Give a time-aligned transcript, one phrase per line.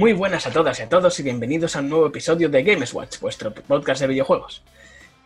[0.00, 2.94] Muy buenas a todas y a todos y bienvenidos a un nuevo episodio de Games
[2.94, 4.62] Watch, vuestro podcast de videojuegos.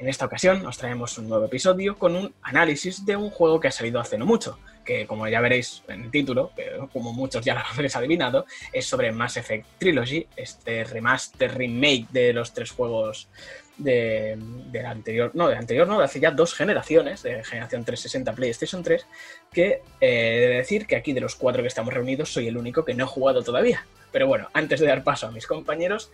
[0.00, 3.68] En esta ocasión os traemos un nuevo episodio con un análisis de un juego que
[3.68, 6.50] ha salido hace no mucho, que como ya veréis en el título,
[6.93, 12.32] como muchos ya lo habréis adivinado, es sobre Mass Effect Trilogy, este remaster remake de
[12.32, 13.29] los tres juegos
[13.77, 18.33] de, del anterior, no, del anterior no, de hace ya dos generaciones, de generación 360
[18.35, 19.07] PlayStation 3,
[19.53, 22.57] que eh, he de decir que aquí de los cuatro que estamos reunidos soy el
[22.57, 23.85] único que no he jugado todavía.
[24.13, 26.13] Pero bueno, antes de dar paso a mis compañeros,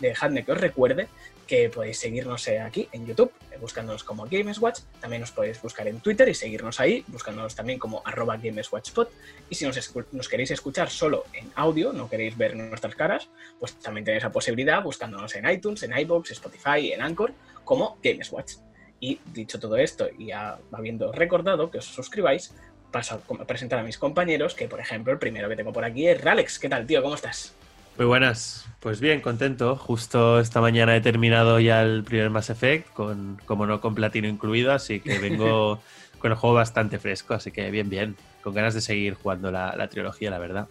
[0.00, 1.08] dejadme que os recuerde
[1.46, 4.80] que podéis seguirnos eh, aquí en YouTube, eh, buscándonos como GamesWatch.
[5.00, 9.08] También os podéis buscar en Twitter y seguirnos ahí, buscándonos también como arroba GamesWatchPod.
[9.50, 13.28] Y si nos, queréis escuchar solo en audio, no queréis ver nuestras caras,
[13.60, 17.32] pues también tenéis la posibilidad buscándonos en iTunes, en iBox, Spotify, en Anchor,
[17.64, 18.54] como GamesWatch.
[19.00, 22.54] Y dicho todo esto, y ya habiendo recordado que os suscribáis,
[22.92, 26.06] paso a presentar a mis compañeros, que por ejemplo el primero que tengo por aquí
[26.06, 26.58] es Ralex.
[26.58, 27.02] ¿Qué tal, tío?
[27.02, 27.54] ¿Cómo estás?
[27.98, 28.66] Muy buenas.
[28.80, 29.76] Pues bien, contento.
[29.76, 34.28] Justo esta mañana he terminado ya el primer Mass Effect, con, como no con platino
[34.28, 35.80] incluido, así que vengo
[36.18, 38.16] con el juego bastante fresco, así que bien, bien.
[38.42, 40.68] Con ganas de seguir jugando la, trilogía, la verdad.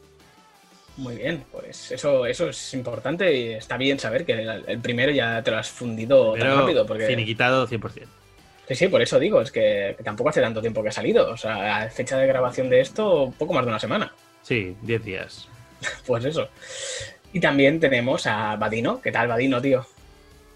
[1.01, 5.41] Muy bien, pues eso, eso es importante y está bien saber que el, primero ya
[5.41, 6.85] te lo has fundido tan rápido.
[6.85, 7.07] Porque...
[7.07, 8.05] Finiquitado 100%.
[8.67, 11.31] Sí, sí, por eso digo, es que, tampoco hace tanto tiempo que ha salido.
[11.31, 14.13] O sea, a fecha de grabación de esto, poco más de una semana.
[14.43, 15.47] Sí, 10 días.
[16.05, 16.49] pues eso.
[17.33, 19.01] Y también tenemos a Vadino.
[19.01, 19.83] ¿Qué tal, Vadino, tío?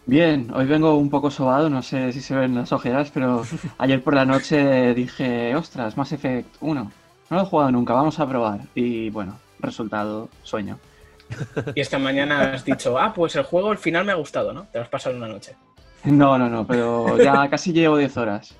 [0.05, 3.43] Bien, hoy vengo un poco sobado, no sé si se ven las ojeras, pero
[3.79, 6.91] ayer por la noche dije, ostras, Mass Effect 1.
[7.31, 8.59] No lo he jugado nunca, vamos a probar.
[8.75, 10.79] Y bueno, resultado, sueño.
[11.73, 14.67] Y esta mañana has dicho, ah, pues el juego al final me ha gustado, ¿no?
[14.71, 15.55] Te lo has pasado una noche.
[16.03, 18.55] No, no, no, pero ya casi llevo 10 horas.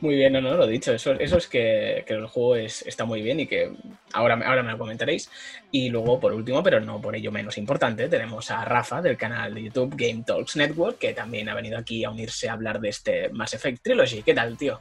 [0.00, 0.92] Muy bien, no, no, lo dicho.
[0.92, 3.70] Eso, eso es que, el juego está muy bien y que
[4.12, 5.30] ahora, ahora me lo comentaréis.
[5.70, 9.54] Y luego, por último, pero no por ello menos importante, tenemos a Rafa del canal
[9.54, 12.88] de YouTube Game Talks Network, que también ha venido aquí a unirse a hablar de
[12.88, 14.22] este Mass Effect Trilogy.
[14.22, 14.78] ¿Qué tal, tío?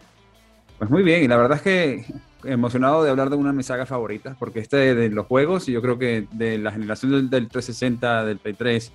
[0.80, 2.06] Pues muy bien, y la verdad es que
[2.44, 5.74] emocionado de hablar de una de mis sagas favoritas, porque este de los juegos, y
[5.74, 8.92] yo creo que de la generación del, del 360, del Play 3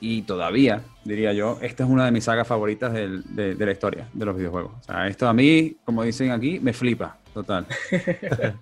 [0.00, 4.24] y todavía, diría yo, esta es una de mis sagas favoritas de, la historia de
[4.24, 4.72] los videojuegos.
[4.80, 7.66] O sea, esto a mí, como dicen aquí, me flipa, total.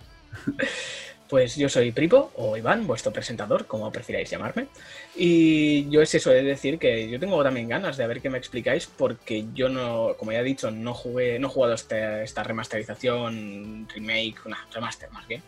[1.29, 4.69] Pues yo soy Pripo, o Iván, vuestro presentador, como prefiráis llamarme.
[5.15, 8.39] Y yo es eso, es decir, que yo tengo también ganas de ver qué me
[8.39, 12.43] explicáis, porque yo no, como ya he dicho, no jugué, no he jugado esta, esta
[12.43, 15.43] remasterización, remake, una remaster más bien,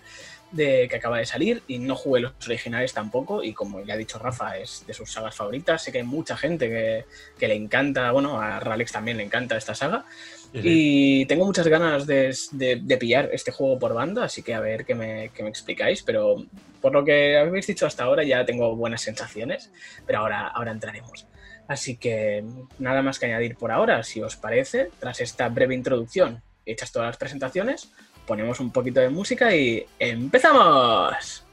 [0.52, 3.96] de que acaba de salir y no jugué los originales tampoco y como ya ha
[3.96, 7.06] dicho Rafa es de sus sagas favoritas sé que hay mucha gente
[7.38, 10.04] que, le encanta bueno a Ralex también le encanta esta saga
[10.52, 14.94] y tengo muchas ganas de, pillar este juego por banda así que a ver qué
[14.94, 16.44] me, qué me, explicáis pero
[16.80, 19.70] por lo que habéis dicho hasta ahora ya tengo buenas sensaciones
[20.06, 21.26] pero ahora, ahora entraremos
[21.68, 22.44] así que
[22.78, 27.06] nada más que añadir por ahora si os parece tras esta breve introducción hechas todas
[27.08, 27.90] las presentaciones
[28.30, 31.44] ponemos un poquito de música y empezamos.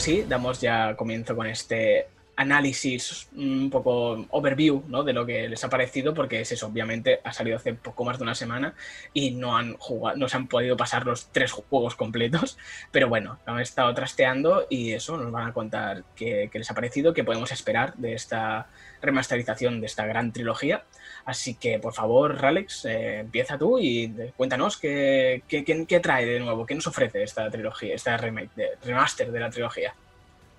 [0.00, 5.04] Ahora sí, damos ya comienzo con este análisis, un poco overview ¿no?
[5.04, 8.16] de lo que les ha parecido, porque es eso, obviamente ha salido hace poco más
[8.16, 8.72] de una semana
[9.12, 12.56] y no han jugado, no se han podido pasar los tres juegos completos,
[12.92, 17.12] pero bueno, han estado trasteando y eso nos van a contar qué les ha parecido,
[17.12, 18.68] qué podemos esperar de esta
[19.02, 20.84] remasterización de esta gran trilogía.
[21.24, 26.66] Así que, por favor, Ralex, eh, empieza tú y cuéntanos qué, qué, trae de nuevo,
[26.66, 28.50] qué nos ofrece esta trilogía, esta remake,
[28.84, 29.94] remaster de la trilogía.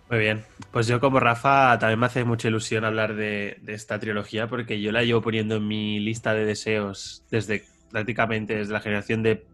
[0.09, 4.47] Muy bien, pues yo como Rafa también me hace mucha ilusión hablar de, esta trilogía
[4.47, 9.23] porque yo la llevo poniendo en mi lista de deseos desde prácticamente desde la generación
[9.23, 9.45] de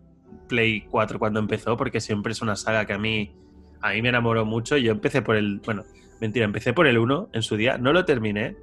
[0.48, 3.36] Play 4 cuando empezó, porque siempre es una saga que a mí,
[3.82, 4.78] a mí me enamoró mucho.
[4.78, 5.86] Yo empecé por el, bueno,
[6.20, 8.56] mentira, empecé por el 1 en su día, no lo terminé,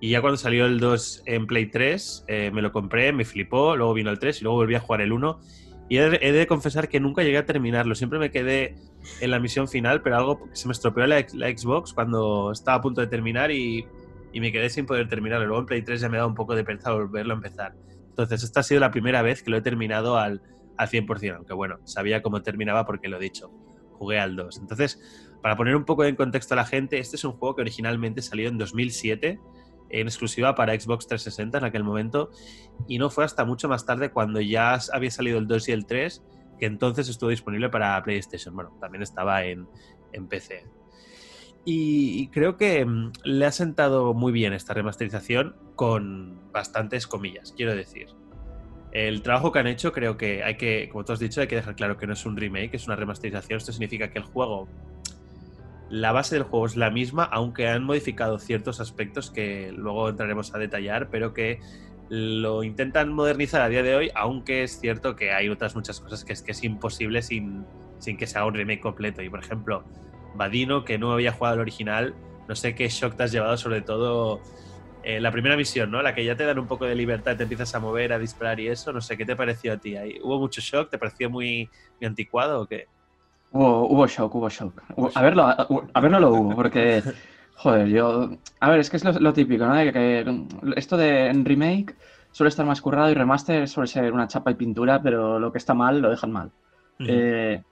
[0.00, 3.76] y ya cuando salió el 2 en Play 3, eh, me lo compré, me flipó,
[3.76, 5.40] luego vino el 3 y luego volví a jugar el 1.
[5.88, 7.94] Y he, de confesar que nunca llegué a terminarlo.
[7.94, 8.74] Siempre me quedé
[9.20, 13.00] en la misión final, pero algo se me estropeó la, Xbox cuando estaba a punto
[13.00, 13.86] de terminar y,
[14.32, 15.46] y, me quedé sin poder terminarlo.
[15.46, 17.74] Luego en Play 3 ya me da un poco de pereza volverlo a empezar.
[18.08, 20.42] Entonces, esta ha sido la primera vez que lo he terminado al,
[20.76, 23.50] al 100%, aunque bueno, sabía cómo terminaba porque lo he dicho.
[23.92, 24.58] Jugué al 2.
[24.58, 25.00] Entonces,
[25.40, 28.20] Para poner un poco en contexto a la gente, este es un juego que originalmente
[28.20, 29.38] salió en 2007
[29.90, 32.30] en exclusiva para Xbox 360 en aquel momento
[32.88, 35.86] y no fue hasta mucho más tarde cuando ya había salido el 2 y el
[35.86, 36.22] 3
[36.58, 38.54] que entonces estuvo disponible para PlayStation.
[38.54, 39.68] Bueno, también estaba en,
[40.12, 40.64] en PC.
[41.68, 47.74] Y creo que mm, le ha sentado muy bien esta remasterización con bastantes comillas, quiero
[47.74, 48.06] decir.
[48.92, 51.56] El trabajo que han hecho creo que hay que, como tú has dicho, hay que
[51.56, 53.58] dejar claro que no es un remake, es una remasterización.
[53.58, 54.68] Esto significa que el juego,
[55.88, 60.54] la base del juego es la misma, aunque han modificado ciertos aspectos que luego entraremos
[60.54, 61.60] a detallar, pero que
[62.08, 66.24] lo intentan modernizar a día de hoy, aunque es cierto que hay otras muchas cosas
[66.24, 67.64] que es que es imposible sin,
[67.98, 69.22] sin que se haga un remake completo.
[69.22, 69.84] Y por ejemplo,
[70.34, 72.14] Vadino, que no había jugado el original,
[72.48, 74.40] no sé qué shock te has llevado, sobre todo
[75.02, 76.02] eh, la primera misión, ¿no?
[76.02, 78.58] La que ya te dan un poco de libertad, te empiezas a mover, a disparar
[78.60, 79.96] y eso, no sé, ¿qué te pareció a ti?
[80.22, 80.90] ¿Hubo mucho shock?
[80.90, 81.68] ¿Te pareció muy,
[82.02, 82.88] anticuado o qué?
[83.56, 84.82] Hubo, hubo shock, hubo shock.
[85.14, 87.02] A verlo, a, ver, no lo hubo, porque,
[87.54, 88.28] joder, yo...
[88.60, 89.74] A ver, es que es lo, típico, ¿no?
[89.74, 91.96] que, esto de en remake
[92.32, 95.56] suele estar más currado y remaster suele ser una chapa y pintura, pero lo que
[95.56, 96.50] está mal lo dejan mal.
[96.98, 97.62] Eh,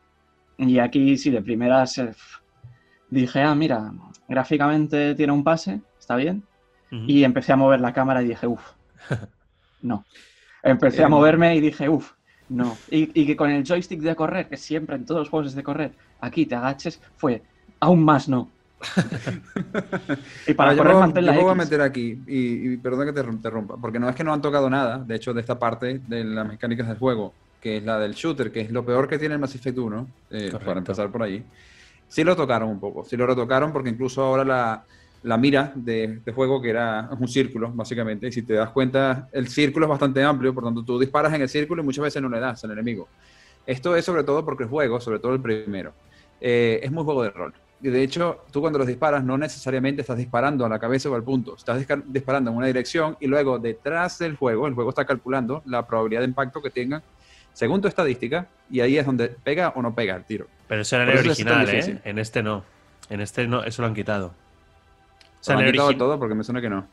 [0.57, 2.13] y aquí sí, de primeras eh,
[3.11, 3.93] dije, ah, mira,
[4.27, 6.45] gráficamente tiene un pase, está bien.
[6.91, 8.73] Y empecé a mover la cámara y dije, uff,
[9.83, 10.07] no.
[10.63, 12.13] Empecé a eh, moverme y dije, uff,
[12.49, 12.77] no.
[12.91, 15.63] Y, que con el joystick de correr, que siempre en todos los juegos es de
[15.63, 17.43] correr, aquí te agaches, fue
[17.81, 18.49] aún más no.
[20.47, 23.99] y para correr, mantén la voy a meter aquí, y, perdón que te interrumpa, porque
[23.99, 26.89] no es que no han tocado nada, de hecho, de esta parte de las mecánicas
[26.89, 29.55] del juego, que es la del shooter, que es lo peor que tiene el Mass
[29.55, 31.43] Effect 1, eh, para empezar por ahí.
[32.09, 34.85] Sí lo tocaron un poco, sí lo retocaron porque incluso ahora la,
[35.25, 39.29] la mira de este juego, que era un círculo, básicamente, y si te das cuenta,
[39.33, 42.23] el círculo es bastante amplio, por tanto tú disparas en el círculo y muchas veces
[42.23, 43.09] no le das al enemigo.
[43.67, 45.95] Esto es sobre todo porque el juego, sobre todo el primero,
[46.41, 47.55] eh, es muy juego de rol.
[47.83, 51.15] Y de hecho, tú cuando los disparas no necesariamente estás disparando a la cabeza o
[51.15, 55.05] al punto, estás disparando en una dirección y luego detrás del juego, el juego está
[55.05, 57.03] calculando la probabilidad de impacto que tengan
[57.55, 60.49] según tu estadística, y ahí es donde pega o no pega el tiro.
[60.69, 62.01] Pero eso era en el original, ¿eh?
[62.05, 62.65] En este no.
[63.09, 64.35] En este no, eso lo han quitado.
[65.45, 66.89] O sea, lo han quitado todo porque me suena que no.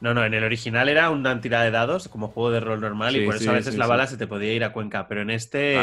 [0.00, 3.16] No, no, en el original era una tirada de dados como juego de rol normal
[3.16, 5.30] y por eso a veces la bala se te podía ir a Cuenca, pero en
[5.30, 5.76] este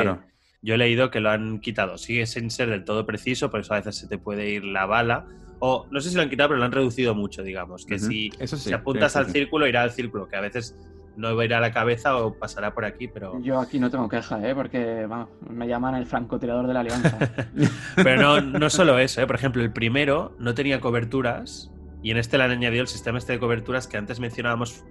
[0.61, 1.97] yo he leído que lo han quitado.
[1.97, 4.85] Sigue sin ser del todo preciso, por eso a veces se te puede ir la
[4.85, 5.25] bala.
[5.59, 7.85] O no sé si lo han quitado, pero lo han reducido mucho, digamos.
[7.85, 10.77] Que si, si, apuntas al círculo, irá al círculo, que a veces
[11.17, 13.41] no va a ir a la cabeza o pasará por aquí, pero...
[13.41, 14.55] Yo aquí no tengo queja, ¿eh?
[14.55, 15.05] porque
[15.49, 17.17] me llaman el francotirador de la alianza.
[17.97, 19.27] pero no, no solo eso, ¿eh?
[19.27, 21.72] por ejemplo, el primero no tenía coberturas
[22.03, 24.83] y en este le han añadido el sistema este de coberturas que antes mencionábamos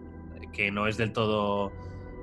[0.53, 1.73] que no es del todo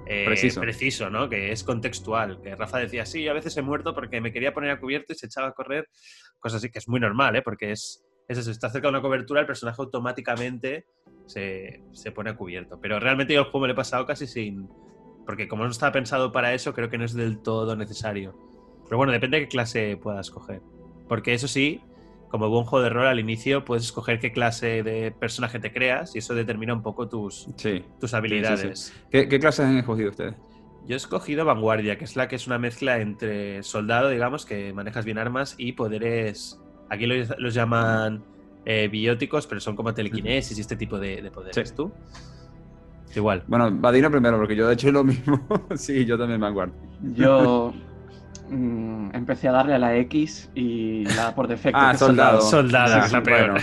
[0.05, 1.09] eh, preciso.
[1.09, 1.29] ¿no?
[1.29, 2.41] Que es contextual.
[2.41, 5.15] Que Rafa decía, sí, a veces he muerto porque me quería poner a cubierto y
[5.15, 5.87] se echaba a correr.
[6.39, 7.41] Cosas así que es muy normal, ¿eh?
[7.43, 10.85] Porque es, es eso, está cerca de una cobertura, el personaje automáticamente
[11.27, 11.83] se,
[12.15, 12.79] pone a cubierto.
[12.81, 14.67] Pero realmente yo el juego me lo he pasado casi sin.
[15.25, 18.35] Porque como no estaba pensado para eso, creo que no es del todo necesario.
[18.85, 20.61] Pero bueno, depende de qué clase puedas coger.
[21.07, 21.81] Porque eso sí,
[22.29, 26.15] como buen juego de rol al inicio, puedes escoger qué clase de personaje te creas
[26.15, 27.47] y eso determina un poco tus,
[27.99, 28.93] tus habilidades.
[29.09, 30.35] ¿Qué, ¿Qué, clases han escogido ustedes?
[30.87, 34.73] Yo he escogido Vanguardia, que es la que es una mezcla entre soldado, digamos, que
[34.73, 36.59] manejas bien armas, y poderes.
[36.89, 38.23] Aquí los llaman
[38.65, 41.75] eh, bióticos, pero son como telequinesis y este tipo de, poderes.
[41.75, 41.91] ¿Tú?
[43.15, 43.43] Igual.
[43.47, 45.39] Bueno, Vadino primero, porque yo de hecho lo mismo.
[45.75, 46.73] sí, yo también me aguardo.
[47.13, 47.73] Yo
[48.49, 51.79] mm, empecé a darle a la X y la por defecto.
[51.79, 52.41] Ah, soldado.
[52.41, 53.61] Soldada, es la peor.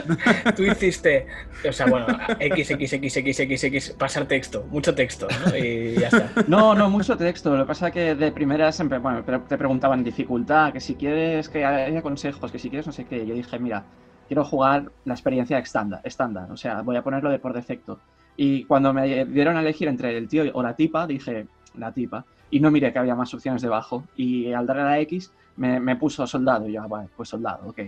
[0.56, 1.26] Tú hiciste,
[1.68, 2.06] o sea, bueno,
[2.38, 5.56] X, X, X, X, X, X, pasar texto, mucho texto, ¿no?
[5.56, 6.30] Y ya está.
[6.46, 7.56] No, no, mucho texto.
[7.56, 11.64] Lo que pasa es que de primeras, bueno, te preguntaban dificultad, que si quieres que
[11.64, 13.26] haya consejos, que si quieres no sé qué.
[13.26, 13.84] Yo dije, mira,
[14.26, 18.00] quiero jugar la experiencia estándar, estándar, o sea, voy a ponerlo de por defecto.
[18.36, 22.24] Y cuando me dieron a elegir entre el tío o la tipa, dije, la tipa,
[22.50, 24.04] y no miré que había más opciones debajo.
[24.16, 27.80] Y al darle a la X, me, puso soldado, y yo, ah, pues soldado, ok.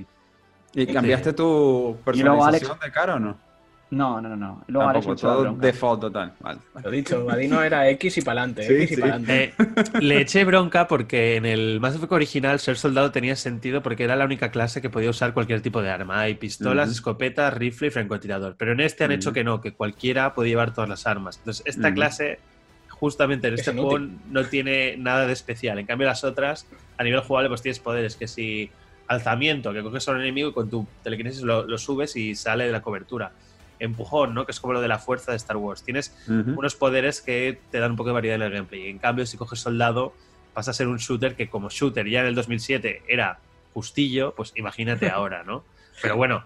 [0.74, 3.48] ¿Y cambiaste tu personalización de cara o no?
[3.90, 4.62] No, no, no.
[4.66, 6.34] Luego Tampoco, todo default total.
[6.40, 6.60] Vale.
[6.82, 8.86] Lo dicho, Vadino era X y para adelante.
[8.86, 9.54] Sí, eh,
[10.00, 14.14] le eché bronca porque en el Mass Effect original ser soldado tenía sentido porque era
[14.14, 16.20] la única clase que podía usar cualquier tipo de arma.
[16.20, 18.56] Hay pistolas, escopetas, rifle y francotirador.
[18.58, 21.38] Pero en este han hecho que no, que cualquiera podía llevar todas las armas.
[21.38, 22.40] Entonces, esta clase,
[23.00, 25.78] justamente en este juego, no tiene nada de especial.
[25.78, 28.70] En cambio, las otras, a nivel jugable, pues tienes poderes que si
[29.06, 32.72] alzamiento, que coges a un enemigo y con tu telequinesis lo subes y sale de
[32.72, 33.32] la cobertura
[33.80, 34.44] empujón, ¿no?
[34.44, 35.82] Que es como lo de la fuerza de Star Wars.
[35.82, 38.88] Tienes unos poderes que te dan un poco de variedad en el gameplay.
[38.88, 40.14] En cambio, si coges soldado,
[40.54, 43.38] pasa a ser un shooter que como shooter ya en el 2007 era
[43.74, 45.64] justillo, pues imagínate ahora, ¿no?
[46.02, 46.44] Pero bueno,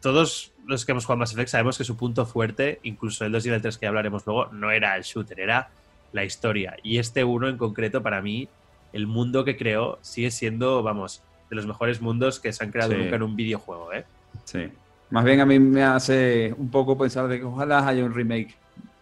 [0.00, 3.46] todos los que hemos jugado Mass Effect sabemos que su punto fuerte, incluso el 2
[3.46, 5.70] y el 3 que hablaremos luego, no era el shooter, era
[6.12, 6.76] la historia.
[6.82, 8.48] Y este uno en concreto, para mí,
[8.92, 12.92] el mundo que creó sigue siendo, vamos, de los mejores mundos que se han creado
[12.92, 12.98] Sí.
[12.98, 14.04] nunca en un videojuego, ¿eh?
[14.44, 14.68] Sí.
[15.10, 18.54] Más bien a mí me hace un poco pensar de que ojalá haya un remake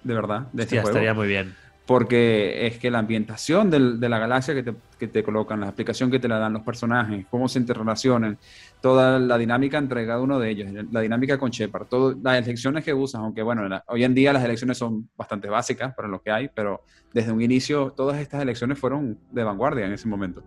[0.03, 0.89] de verdad de este juego.
[0.89, 1.55] estaría muy bien.
[1.87, 5.67] Porque es que la ambientación del- de la galaxia que te, que te colocan, la
[5.67, 8.39] explicación que te la dan los personajes, cómo se interrelacionan,
[8.81, 12.85] toda la dinámica entre cada uno de ellos, la dinámica con Shepard, todo, las elecciones
[12.85, 16.21] que usas, aunque bueno, la- hoy en día las elecciones son bastante básicas para lo
[16.23, 16.83] que hay, pero
[17.13, 20.45] desde un inicio todas estas elecciones fueron de vanguardia en ese momento.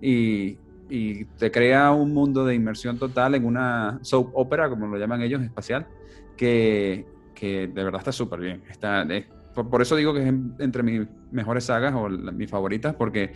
[0.00, 4.96] Y, y te crea un mundo de inmersión total en una soap opera, como lo
[4.98, 5.86] llaman ellos, espacial,
[6.36, 8.62] que, que de verdad está súper bien.
[8.70, 12.30] Está, es- por, por eso digo que es en- entre mis mejores sagas o la-
[12.30, 13.32] mis favoritas, porque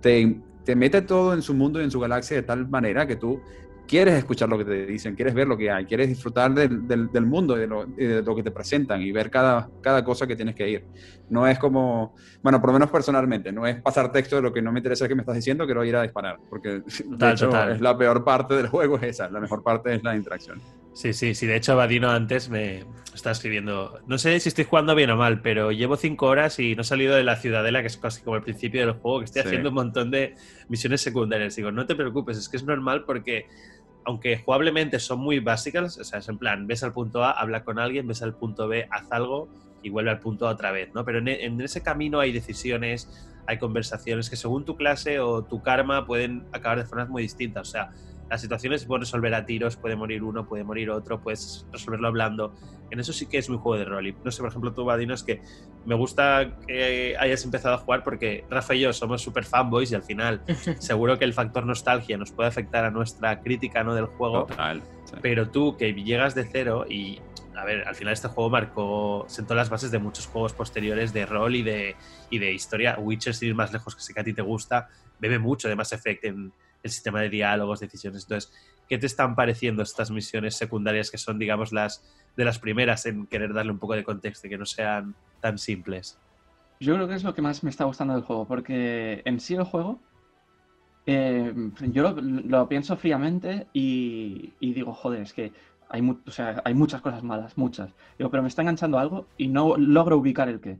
[0.00, 3.16] te, te mete todo en su mundo y en su galaxia de tal manera que
[3.16, 3.42] tú
[3.86, 7.08] quieres escuchar lo que te dicen, quieres ver lo que hay, quieres disfrutar del, del-
[7.12, 10.02] del mundo y de, lo, y de lo que te presentan y ver cada, cada
[10.02, 10.86] cosa que tienes que ir.
[11.28, 14.62] No es como, bueno, por lo menos personalmente, no es pasar texto de lo que
[14.62, 16.82] no me interesa que me estás diciendo, quiero ir a disparar, porque de
[17.32, 20.58] hecho es la peor parte del juego, es esa, la mejor parte es la interacción.
[20.94, 21.46] Sí, sí, sí.
[21.46, 23.98] De hecho, Vadino antes me está escribiendo.
[24.06, 26.84] No sé si estoy jugando bien o mal, pero llevo cinco horas y no he
[26.84, 29.48] salido de la ciudadela, que es casi como el principio del juego, que estoy Sí.
[29.48, 30.34] haciendo un montón de
[30.68, 31.56] misiones secundarias.
[31.56, 33.46] Digo, no te preocupes, es que es normal porque,
[34.04, 37.64] aunque jugablemente son muy básicas, o sea, es en plan, ves al punto A, habla
[37.64, 39.48] con alguien, ves al punto B, haz algo
[39.82, 41.04] y vuelve al punto A otra vez, ¿no?
[41.04, 43.10] Pero en, e- en ese camino hay decisiones,
[43.48, 47.68] hay conversaciones que según tu clase o tu karma pueden acabar de formas muy distintas.
[47.68, 47.90] O sea,
[48.30, 52.08] las situaciones se pueden resolver a tiros, puede morir uno, puede morir otro, puedes resolverlo
[52.08, 52.54] hablando.
[52.90, 54.06] En eso sí que es un juego de rol.
[54.06, 55.42] Y no sé, por ejemplo, tú, Vadino, es que
[55.84, 59.94] me gusta que hayas empezado a jugar porque Rafa y yo somos super fanboys y
[59.94, 60.42] al final
[60.78, 63.94] seguro que el factor nostalgia nos puede afectar a nuestra crítica ¿no?
[63.94, 64.46] del juego.
[64.46, 64.82] Total.
[65.04, 65.16] sí.
[65.20, 67.20] Pero tú que llegas de cero y,
[67.56, 71.26] a ver, al final este juego marcó, sentó las bases de muchos juegos posteriores de
[71.26, 71.96] rol y de,
[72.30, 72.96] y de historia.
[72.98, 74.88] Witcher, sin ir más lejos, que sé que a ti te gusta,
[75.18, 76.52] bebe mucho de Mass Effect en
[76.84, 78.24] el sistema de diálogos, decisiones.
[78.24, 78.52] Entonces,
[78.88, 82.04] ¿qué te están pareciendo estas misiones secundarias que son, digamos, las
[82.36, 85.58] de las primeras en querer darle un poco de contexto y que no sean tan
[85.58, 86.18] simples?
[86.80, 89.54] Yo creo que es lo que más me está gustando del juego, porque en sí
[89.54, 89.98] el juego,
[91.06, 91.52] eh,
[91.92, 95.52] yo lo, pienso fríamente y, digo, joder, es que
[95.88, 96.02] hay,
[96.64, 97.94] hay muchas cosas malas, muchas.
[98.18, 100.78] Digo, pero me está enganchando algo y no logro ubicar el qué.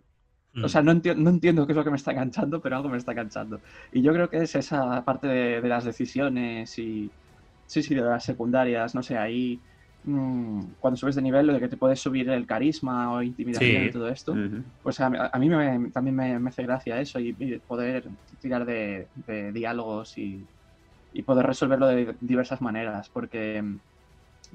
[0.55, 0.65] Mm.
[0.65, 2.89] O sea, no, enti- no entiendo qué es lo que me está enganchando, pero algo
[2.89, 3.61] me está enganchando.
[3.93, 7.15] Y yo creo que es esa parte de, de las decisiones y,
[7.67, 9.63] sí, sí, de las secundarias, no sé, ahí
[10.03, 13.83] mm, cuando subes de nivel, lo de que te puedes subir el carisma o intimidación
[13.83, 13.89] Sí.
[13.89, 14.33] y todo esto.
[14.33, 14.65] Ujú.
[14.83, 18.09] Pues a, a mí me- también me, me hace gracia eso y, y poder
[18.39, 20.49] tirar de, de diálogos y,
[21.13, 23.81] y poder resolverlo de diversas maneras, porque mm,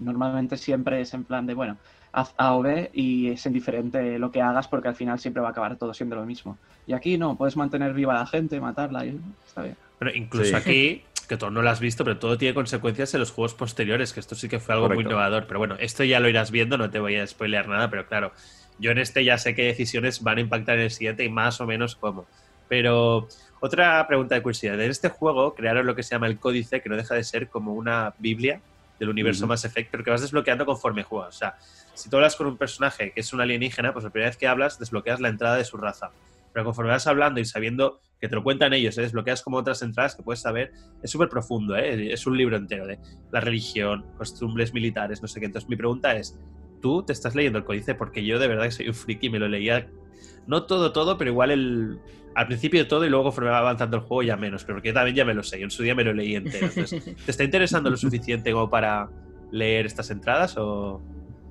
[0.02, 1.78] normalmente siempre es en plan de, bueno,
[2.12, 5.50] haz A o B y es indiferente lo que hagas porque al final siempre va
[5.50, 6.58] a acabar todo siendo lo mismo.
[6.88, 9.76] Y aquí no, puedes mantener viva a la gente, matarla y está bien.
[10.00, 10.56] Pero incluso Sí.
[10.56, 14.14] aquí, que tú no lo has visto, pero todo tiene consecuencias en los juegos posteriores,
[14.14, 15.46] que esto sí que fue algo muy innovador.
[15.46, 18.32] Pero bueno, esto ya lo irás viendo, no te voy a spoilear nada, pero claro,
[18.80, 21.62] yo en este ya sé qué decisiones van a impactar en el siguiente y más
[21.62, 22.26] o menos cómo.
[22.68, 23.28] Pero
[23.60, 24.80] otra pregunta de curiosidad.
[24.82, 27.50] En este juego crearon lo que se llama el códice, que no deja de ser
[27.50, 28.62] como una Biblia
[29.00, 29.50] del universo Ujú.
[29.50, 31.36] Mass Effect, pero que vas desbloqueando conforme juegas.
[31.36, 31.58] O sea,
[31.94, 34.48] si tú hablas con un personaje que es un alienígena, pues la primera vez que
[34.48, 36.12] hablas desbloqueas la entrada de su raza.
[36.54, 39.02] Pero conforme vas hablando y sabiendo que te lo cuentan ellos, ¿eh?
[39.02, 42.12] desbloqueas como otras entradas que puedes saber, es súper profundo, ¿eh?
[42.12, 43.00] es un libro entero de
[43.32, 45.46] la religión, costumbres militares, no sé qué.
[45.46, 46.38] Entonces mi pregunta es,
[46.82, 47.96] ¿tú te estás leyendo el códice?
[47.96, 49.88] Porque yo de verdad que soy un friki y me lo leía,
[50.48, 52.00] no todo, todo, pero igual el,
[52.36, 54.94] al principio todo y luego conforme va avanzando el juego ya menos, pero porque yo
[54.94, 56.68] también ya me lo sé, yo en su día me lo leí entero.
[56.68, 59.10] Entonces, ¿te está interesando lo suficiente como para
[59.52, 61.02] leer estas entradas o...?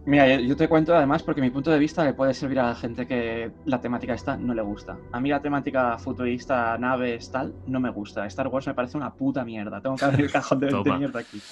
[0.06, 2.74] Mira, yo- te cuento además porque mi punto de vista le puede servir a la
[2.74, 4.96] gente que la temática esta no le gusta.
[5.12, 8.24] A mí la temática futurista, naves, tal, no me gusta.
[8.26, 9.82] Star Wars me parece una puta mierda.
[9.82, 11.42] Tengo que abrir el cajón de, de mierda aquí.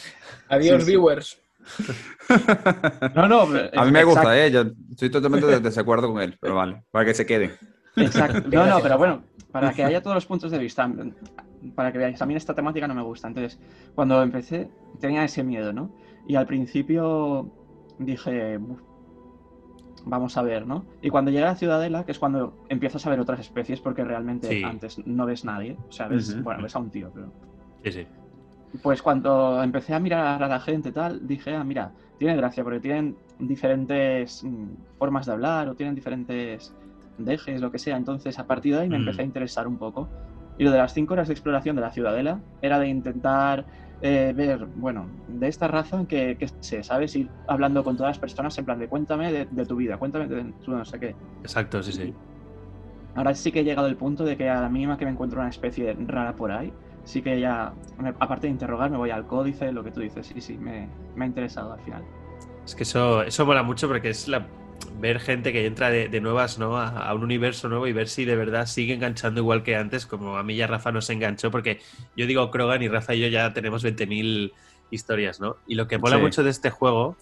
[0.48, 0.90] Adiós, Sí, sí.
[0.92, 1.38] viewers.
[3.14, 3.40] No, no,
[3.76, 4.06] A mí me exacto.
[4.06, 4.50] gusta, ¿eh?
[4.50, 7.52] Yo estoy totalmente de desacuerdo con él, pero vale, para que se quede.
[7.96, 8.48] Exacto.
[8.52, 10.90] No, no, pero bueno, para que haya todos los puntos de vista,
[11.74, 13.28] para que veáis, a mí esta temática no me gusta.
[13.28, 13.58] Entonces,
[13.94, 14.68] cuando empecé,
[15.00, 15.90] tenía ese miedo, ¿no?
[16.28, 17.50] Y al principio
[17.98, 18.80] dije, "Uf,
[20.04, 20.84] vamos a ver, ¿no?
[21.02, 24.04] Y cuando llegué a la Ciudadela, que es cuando empiezas a ver otras especies, porque
[24.04, 24.62] realmente Sí.
[24.62, 27.32] antes no ves nadie, o sea, ves, bueno, ves a un tío, pero...
[27.84, 28.06] Sí, sí.
[28.82, 32.80] Pues cuando empecé a mirar a la gente tal, dije, ah, mira, tiene gracia porque
[32.80, 36.74] tienen diferentes mm, formas de hablar o tienen diferentes
[37.18, 37.96] dejes, lo que sea.
[37.96, 39.00] Entonces, a partir de ahí me Mm.
[39.00, 40.10] empecé a interesar un poco.
[40.58, 43.66] Y lo de las cinco horas de exploración de la ciudadela era de intentar
[44.02, 47.16] eh, ver, bueno, de esta raza que, que sé, ¿sabes?
[47.16, 50.26] Ir hablando con todas las personas en plan de cuéntame de, de tu vida, cuéntame
[50.28, 51.16] de tu no sé qué.
[51.42, 52.14] Exacto, sí, sí.
[53.14, 55.40] Ahora sí que he llegado al punto de que a la mínima que me encuentro
[55.40, 56.72] una especie rara por ahí,
[57.04, 60.26] sí que ya, me- aparte de interrogar, me voy al códice, lo que tú dices,
[60.26, 62.04] sí, sí, me, me ha interesado al final.
[62.66, 64.46] Es que eso, eso mola mucho porque es la,
[64.98, 66.78] ver gente que entra de, de nuevas ¿no?
[66.78, 70.06] a, a un universo nuevo y ver si de verdad sigue enganchando igual que antes,
[70.06, 71.80] como a mí ya Rafa nos enganchó, porque
[72.16, 74.52] yo digo Krogan y Rafa y yo ya tenemos 20.000
[74.90, 75.56] historias, ¿no?
[75.66, 76.22] Y lo que mola Sí.
[76.22, 77.16] mucho de este juego,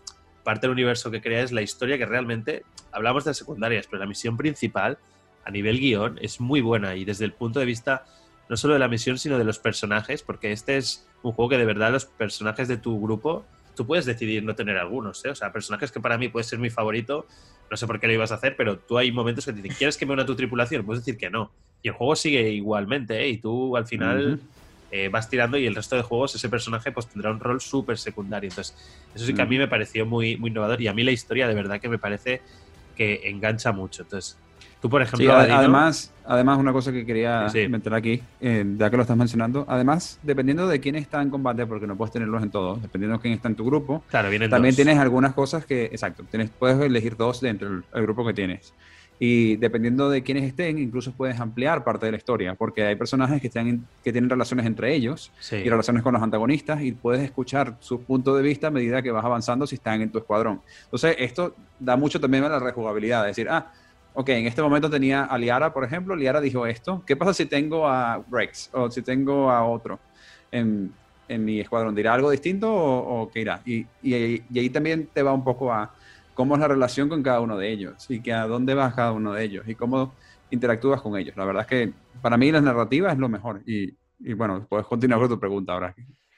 [0.44, 4.06] parte del universo que crea, es la historia que realmente, hablamos de secundarias, pero la
[4.06, 4.98] misión principal,
[5.44, 8.04] a nivel guion, es muy buena y desde el punto de vista
[8.48, 11.58] no solo de la misión, sino de los personajes, porque este es un juego que
[11.58, 15.30] de verdad los personajes de tu grupo, tú puedes decidir no tener algunos, ¿eh?
[15.30, 17.26] O sea, personajes que para mí puede ser mi favorito,
[17.70, 19.76] no sé por qué lo ibas a hacer, pero tú hay momentos que te dicen,
[19.76, 20.84] ¿quieres que me una a tu tripulación?
[20.84, 21.54] Puedes decir que no.
[21.82, 23.28] Y el juego sigue igualmente, ¿eh?
[23.28, 24.40] Y tú al final
[24.90, 27.98] eh, vas tirando y el resto de juegos ese personaje pues tendrá un rol súper
[27.98, 28.48] secundario.
[28.48, 28.76] Entonces,
[29.12, 29.62] eso sí que a mí Ujú.
[29.62, 32.42] me pareció muy, muy innovador y a mí la historia de verdad que me parece
[32.94, 34.02] que engancha mucho.
[34.02, 34.40] Entonces,
[34.84, 38.90] tú por ejemplo, Sí, además, además, una cosa que quería Sí, meter aquí, eh, ya
[38.90, 42.42] que lo estás mencionando, además, dependiendo de quién está en combate, porque no puedes tenerlos
[42.42, 44.76] en todos, dependiendo de quién está en tu grupo, claro, vienen también dos.
[44.76, 48.74] tienes algunas cosas que, exacto, tienes, puedes elegir dos dentro del grupo que tienes.
[49.18, 53.40] Y dependiendo de quiénes estén, incluso puedes ampliar parte de la historia, porque hay personajes
[53.40, 55.56] que, están que tienen relaciones entre ellos Sí.
[55.64, 59.10] y relaciones con los antagonistas y puedes escuchar su punto de vista a medida que
[59.12, 60.60] vas avanzando si están en tu escuadrón.
[60.84, 63.72] Entonces, esto da mucho también a la rejugabilidad, es decir, ah,
[64.14, 67.46] ok, en este momento tenía a Liara, por ejemplo, Liara dijo esto, ¿qué pasa si
[67.46, 70.02] tengo a Rex o si tengo a otro
[70.50, 71.94] en, en mi escuadrón?
[71.94, 73.62] ¿Dirá algo distinto o, qué irá?
[73.64, 75.92] Y, y, ahí- también te va un poco a
[76.32, 79.12] cómo es la relación con cada uno de ellos y que a dónde vas cada
[79.12, 80.16] uno de ellos y cómo
[80.50, 81.36] interactúas con ellos.
[81.36, 84.86] La verdad es que para mí la narrativa es lo mejor y, y bueno, puedes
[84.86, 85.94] continuar con tu pregunta ahora.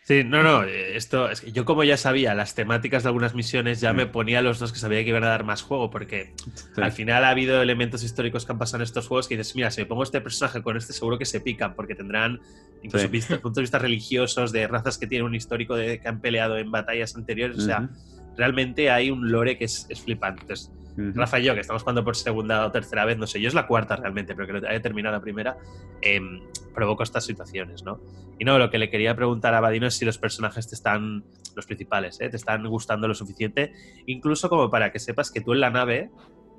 [0.07, 3.35] Sí, no, no, eh, esto es que yo como ya sabía las temáticas de algunas
[3.35, 3.97] misiones, ya Mm.
[3.97, 6.81] me ponía los dos que sabía que iban a dar más juego, porque Sí.
[6.81, 9.69] al final ha habido elementos históricos que han pasado en estos juegos que dices, mira,
[9.73, 12.39] si me pongo este personaje con este seguro que se pican, porque tendrán
[12.85, 13.35] incluso Sí.
[13.35, 16.71] puntos de vista religiosos de razas que tienen un histórico de que han peleado en
[16.71, 17.89] batallas anteriores, o sea,
[18.37, 20.43] realmente hay un lore que es, es flipante.
[20.43, 20.71] Entonces.
[21.15, 23.55] Rafa y yo, que estamos jugando por segunda o tercera vez, no sé, yo es
[23.55, 25.57] la cuarta realmente, pero que haya terminado la primera,
[26.01, 26.41] em,
[26.77, 27.99] provoco estas situaciones, ¿no?
[28.39, 31.25] Y no, lo que le quería preguntar a Badino es si los personajes te están,
[31.57, 32.29] los principales, ¿eh?
[32.29, 33.73] te están gustando lo suficiente,
[34.07, 36.11] incluso como para que sepas que tú en la nave,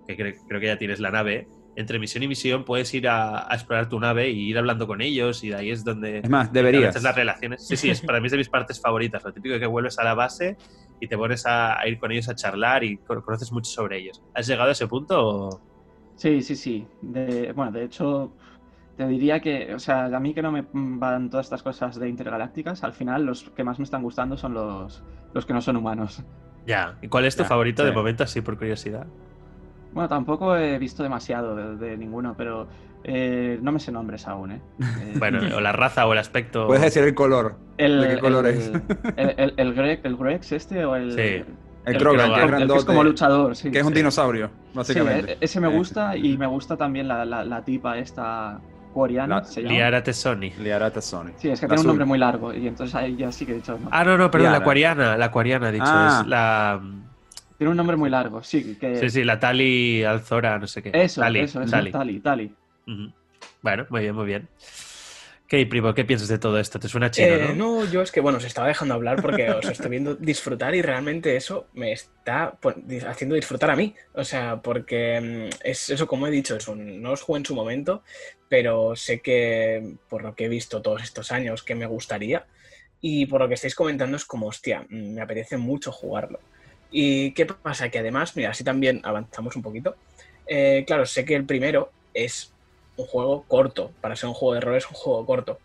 [0.06, 3.50] que cre- creo que ya tienes la nave, entre misión y misión puedes ir a,
[3.50, 6.18] a explorar tu nave y ir hablando con ellos y de ahí es donde...
[6.20, 7.02] Es más, deberías.
[7.04, 7.64] las relaciones.
[7.68, 9.24] Sí, sí, es, para mí es de mis partes favoritas.
[9.24, 10.58] Lo típico que vuelves a la base
[11.00, 14.00] y te pones a, a ir con ellos a charlar y co- conoces mucho sobre
[14.00, 14.24] ellos.
[14.34, 15.16] ¿Has llegado a ese punto?
[15.24, 15.62] o-
[16.16, 16.88] Sí, sí, sí.
[17.00, 18.36] De, bueno, de hecho,
[18.98, 22.10] te diría que, o sea, a mí que no me van todas estas cosas de
[22.10, 25.78] intergalácticas, al final los que más me están gustando son los, los que no son
[25.78, 26.24] humanos.
[26.66, 26.96] Ya.
[27.02, 27.96] ¿Y cuál es tu Ya, favorito de sí.
[27.96, 29.06] momento, así por curiosidad?
[29.94, 32.68] Bueno, tampoco he visto demasiado de, de ninguno, pero
[33.04, 34.62] eh, no me sé nombres aún, ¿eh?
[34.80, 36.68] Eh, Bueno, o la raza o el aspecto.
[36.68, 37.56] Puedes decir el color.
[37.78, 38.72] el, ¿de qué color el, es?
[39.16, 41.12] El, el, el Greg, el Grex este o el...
[41.14, 41.22] Sí.
[41.22, 41.46] El,
[41.86, 43.72] El Krogan, que que es como luchador, sí.
[43.72, 44.00] que es un sí.
[44.00, 45.32] dinosaurio, Sí, básicamente.
[45.34, 48.60] e- ese me Eh, gusta y me gusta también la, la, la tipa esta
[48.98, 49.74] coreana, La- se llama.
[49.74, 50.04] Liara.
[50.60, 50.92] Liara.
[51.38, 53.52] Sí, es que La tiene un nombre muy largo y entonces ahí ya sí que
[53.54, 53.78] he dicho...
[53.82, 53.90] no.
[53.92, 54.64] Ah, no, no, perdón, la Liara.
[54.64, 55.18] aquariana.
[55.18, 55.84] La aquariana, ha dicho.
[55.88, 56.20] Ah.
[56.24, 56.82] Es la.
[57.58, 58.78] Tiene un nombre muy largo, sí.
[58.80, 58.98] Que...
[58.98, 60.92] Sí, sí, la Tali Alzora, no sé qué.
[60.94, 61.92] Eso, Tali, eso, eso, Tali.
[61.92, 62.52] Tali, Tali.
[63.62, 64.48] Bueno, muy bien, muy bien.
[65.48, 65.94] ¿Qué, primo?
[65.94, 66.80] ¿Qué piensas de todo esto?
[66.80, 67.56] ¿Te suena chino, Eh, no?
[67.56, 70.82] no, yo es que, bueno, os estaba dejando hablar porque os estoy viendo disfrutar y
[70.84, 72.60] realmente eso me está
[73.08, 73.96] haciendo disfrutar a mí.
[74.14, 77.46] O sea, porque mm, es eso, como he dicho, es un- no os jugué en
[77.46, 78.04] su momento,
[78.48, 82.48] pero sé que por lo que he visto todos estos años que me gustaría
[83.02, 86.44] y por lo que estáis comentando es como, hostia, mm, me apetece mucho jugarlo.
[86.90, 87.90] ¿Y qué pasa?
[87.90, 90.00] Que además, mira, así también avanzamos un poquito.
[90.46, 92.57] Eh, claro, sé que el primero es
[92.98, 95.60] un juego corto, para ser un juego de rol es un juego corto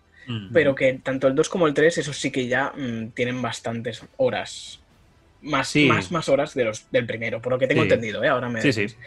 [0.52, 4.02] pero que tanto el 2 como el 3, eso sí que ya mm, tienen bastantes
[4.18, 4.78] horas.
[5.40, 5.86] Más, Sí.
[5.86, 7.86] más, más horas de los, del primero, por lo que tengo Sí.
[7.88, 8.28] entendido, ¿eh?
[8.28, 8.92] Ahora me Sí, decís.
[8.92, 8.98] sí.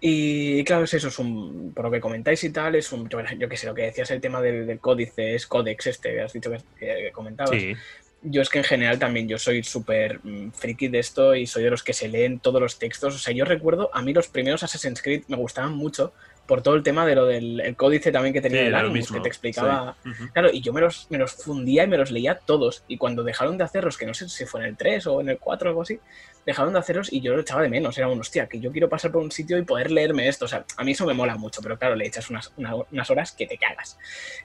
[0.00, 3.18] Y claro, es eso, es un, por lo que comentáis y tal, es un, yo,
[3.38, 6.20] yo que sé, lo que decías, el tema del, del códice, es códex este, que
[6.22, 7.60] has dicho que, que comentabas.
[7.60, 7.74] Sí.
[8.22, 11.64] Yo es que en general también yo soy súper mm, friki de esto y soy
[11.64, 13.14] de los que se leen todos los textos.
[13.14, 16.14] O sea, yo recuerdo, a mí los primeros Assassin's Creed me gustaban mucho
[16.50, 19.12] por todo el tema de lo del el códice también que tenía Sí, el Animus,
[19.12, 19.96] que te explicaba.
[20.02, 20.10] sí.
[20.10, 20.32] Ujú.
[20.32, 22.82] Claro, y yo me los, me los fundía y me los leía todos.
[22.88, 25.28] Y cuando dejaron de hacerlos, que no sé si fue en el 3 o en
[25.28, 26.00] el 4 o algo así,
[26.44, 27.96] dejaron de hacerlos y yo lo echaba de menos.
[27.96, 30.46] Era un hostia, que yo quiero pasar por un sitio y poder leerme esto.
[30.46, 33.10] O sea, a mí eso me mola mucho, pero claro, le echas unas, una- unas
[33.10, 33.96] horas que te cagas.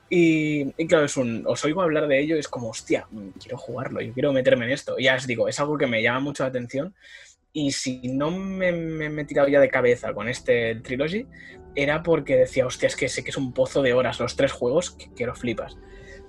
[0.09, 3.29] Y, y claro, es un, os oigo hablar de ello y es como, hostia, mm,
[3.41, 4.95] quiero jugarlo, yo quiero meterme en esto.
[4.99, 6.93] Y ya os digo, es algo que me llama mucho la atención.
[7.57, 11.25] Y si no me, me- me he tirado ya de cabeza con este Trilogy,
[11.75, 14.51] era porque decía, hostia, es que sé que es un pozo de horas los tres
[14.51, 15.77] juegos que, que lo flipas.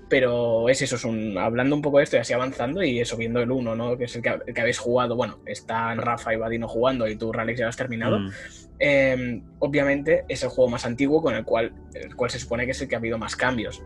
[0.08, 3.16] Pero es eso, es un, hablando un poco de esto y así avanzando y eso,
[3.16, 3.96] viendo el 1, ¿no?
[3.98, 5.16] Que es el que, el que habéis jugado.
[5.16, 8.20] Bueno, están Rafa y Vadino jugando y tú, Ralex, ya lo has terminado.
[8.20, 8.30] Mm.
[8.78, 12.72] Eh, obviamente es el juego más antiguo con el cual, el cual se supone que
[12.72, 13.82] es el que ha habido más cambios.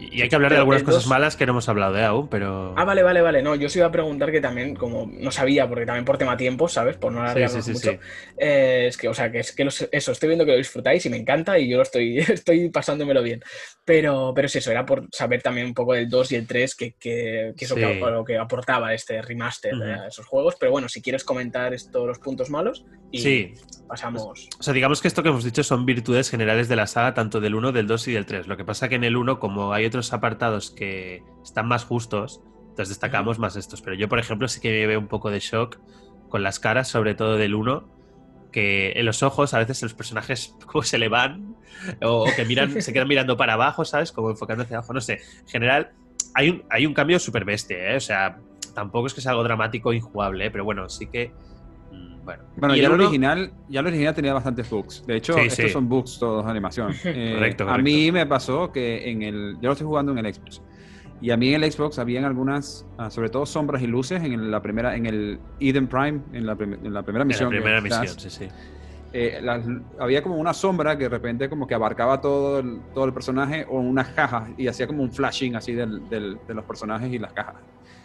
[0.00, 2.28] Y hay que hablar de algunas cosas dos- malas que no hemos hablado de aún,
[2.28, 2.74] pero.
[2.76, 3.42] Ah, vale, vale, vale.
[3.42, 6.36] No, yo os iba a preguntar que también, como no sabía, porque también por tema
[6.36, 6.96] tiempo, ¿sabes?
[6.96, 7.90] Por no alargarnos sí, sí, mucho.
[7.92, 8.08] sí.
[8.38, 11.04] Eh, es que, o sea, que es que los- eso, estoy viendo que lo disfrutáis
[11.06, 13.42] y me encanta y yo lo estoy, estoy pasándomelo bien.
[13.84, 16.74] Pero, pero es eso, era por saber también un poco del 2 y el 3,
[16.74, 19.82] que, que, que eso que, lo que aportaba este remaster Ujú.
[19.84, 20.56] de esos juegos.
[20.58, 23.54] Pero bueno, si quieres comentar estos los puntos malos y Sí.
[23.88, 24.48] pasamos.
[24.58, 27.40] O sea, digamos que esto que hemos dicho son virtudes generales de la saga, tanto
[27.40, 28.46] del 1, del 2 y del 3.
[28.46, 32.42] Lo que pasa que en el 1, como hay otros apartados que están más justos,
[32.70, 33.82] entonces destacamos más estos.
[33.82, 35.78] Pero yo, por ejemplo, sí que me veo un poco de shock
[36.28, 37.88] con las caras, sobre todo del 1,
[38.52, 41.56] que en los ojos a veces los personajes como se le van
[42.02, 44.12] o, o que miran, se quedan mirando para abajo, ¿sabes?
[44.12, 45.20] Como enfocando hacia abajo, no sé.
[45.40, 45.92] En general,
[46.34, 47.96] hay un, hay un cambio súper bestia, ¿eh?
[47.96, 48.38] O sea,
[48.74, 50.50] tampoco es que sea algo dramático o injugable, ¿eh?
[50.50, 51.32] pero bueno, sí que...
[51.90, 55.04] mm, Bueno, Bueno, ya el uno- original, ya lo original tenía bastantes bugs.
[55.06, 55.70] De hecho, Sí, estos sí.
[55.70, 56.92] son bugs todos de animación.
[57.04, 57.82] Eh, Correcto, A correcto.
[57.84, 59.54] mí me pasó que en el.
[59.60, 60.62] Yo lo estoy jugando en el Xbox.
[61.22, 64.50] Y a mí en el Xbox habían algunas, ah, sobre todo sombras y luces en
[64.50, 67.50] la primera, en el Eden Prime, en la, prim- en la primera en la misión.
[67.50, 68.48] primera estás, misión, sí, sí.
[69.12, 69.66] eh, las-
[69.98, 73.66] había como una sombra que de repente como que abarcaba todo el, todo el personaje
[73.68, 77.18] o unas cajas y hacía como un flashing así del- del- de los personajes y
[77.18, 77.56] las cajas.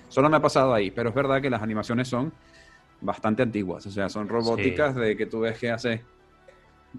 [0.10, 2.34] Solo me ha pasado ahí, pero es verdad que las animaciones son
[3.06, 6.04] bastante antiguas, o sea, son robóticas de que tú ves que hace...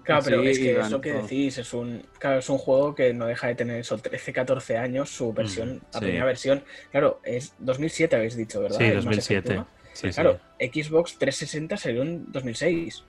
[0.03, 3.13] Claro, pero es y que eso que decís es un, claro, es un juego que
[3.15, 6.05] no deja de tener eso, 13, 14 años, su versión, la sí.
[6.05, 6.63] primera versión.
[6.91, 8.77] Claro, es 2007 habéis dicho, ¿verdad?
[8.77, 9.39] Sí, El Mass 2007.
[9.39, 9.67] Effect 1.
[9.93, 10.13] Sí, sí.
[10.13, 13.03] Claro, Xbox 360 salió en 2006,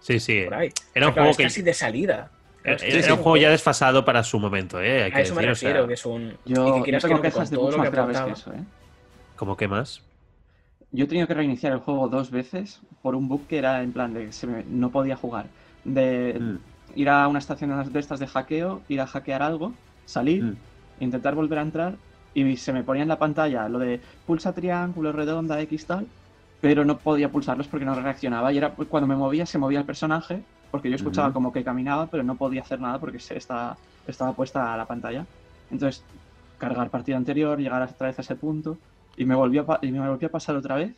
[0.00, 0.44] Sí, sí.
[0.44, 0.70] por ahí.
[0.94, 2.30] Era un O sea, claro, juego es que casi de salida.
[2.62, 5.04] Claro, es que es un juego ya desfasado para su momento, ¿eh?
[5.04, 6.38] Hay que A eso me decir, o sea, refiero, que es un...
[6.44, 7.94] y Yo, que yo quieras que tengo no, que quejas con de lo más que
[7.94, 8.64] graves que eso, ¿eh?
[9.36, 10.02] ¿Cómo que más?
[10.92, 13.92] Yo he tenido que reiniciar el juego dos veces por un bug que era en
[13.92, 15.52] plan de que se me- no podía jugar.
[15.84, 16.58] De Mm,
[16.94, 20.56] ir a una estación de estas de hackeo, ir a hackear algo, salir, mm.
[20.98, 22.00] intentar volver a entrar
[22.32, 26.12] y se me ponía en la pantalla lo de pulsa triángulo, redonda, X tal,
[26.60, 29.86] pero no podía pulsarlos porque no reaccionaba y era cuando me movía se movía el
[29.86, 33.80] personaje porque yo escuchaba como que caminaba pero no podía hacer nada porque se estaba,
[34.04, 35.28] estaba puesta a la pantalla.
[35.68, 36.06] Entonces,
[36.58, 38.80] cargar partida anterior, llegar otra vez a ese punto
[39.20, 40.92] y me volvió a, y me volvió a pasar otra vez.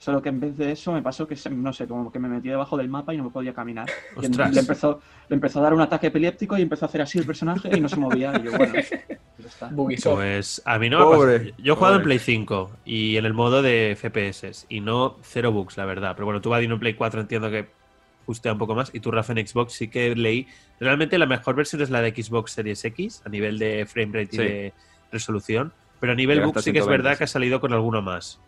[0.00, 2.28] Solo que en vez de eso me pasó que, se- no sé, como que me
[2.28, 3.88] metí debajo del mapa y no me podía caminar.
[4.14, 4.54] Ostras.
[4.54, 7.26] le, empezó, le empezó a dar un ataque epiléptico y empezó a hacer así el
[7.26, 8.32] personaje y no se movía.
[8.40, 8.74] Y yo, bueno,
[9.38, 9.66] ya está.
[9.72, 10.14] Bugisoft.
[10.14, 11.56] Pues a mí no me Pobre, ha pasado.
[11.58, 12.02] Yo he jugado en.
[12.04, 16.12] Play 5 y en el modo de FPS y no cero bugs, la verdad.
[16.14, 17.66] Pero bueno, tú Vadino en Play 4 entiendo que
[18.24, 20.46] justea un poco más y tú Rafa en Xbox sí que leí.
[20.78, 24.28] Realmente la mejor versión es la de Xbox Series X a nivel de frame rate
[24.32, 24.42] y Sí.
[24.44, 24.72] de
[25.10, 25.72] resolución.
[26.00, 28.40] Pero a nivel hasta sí que es 120, verdad que ha salido con alguno más.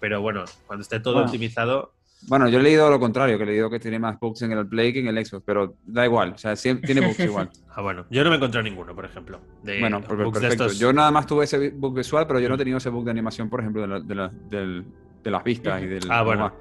[0.00, 1.26] Pero bueno, cuando esté todo Bueno.
[1.26, 1.92] optimizado,
[2.28, 4.66] Bueno, yo he leído lo contrario, que he leído que tiene más bugs en el
[4.68, 7.48] Play que en el Xbox, pero da igual, o sea, siempre, tiene bugs igual.
[7.74, 9.40] ah, bueno, yo no me he encontrado ninguno, por ejemplo.
[9.62, 10.64] De Bueno, per- bugs de perfecto.
[10.66, 13.04] estos- Yo nada más tuve ese bug visual, pero yo no he tenido ese bug
[13.06, 14.84] de animación, por ejemplo, de, la- de la- del-
[15.24, 16.02] de las vistas y del...
[16.10, 16.52] Ah, bueno.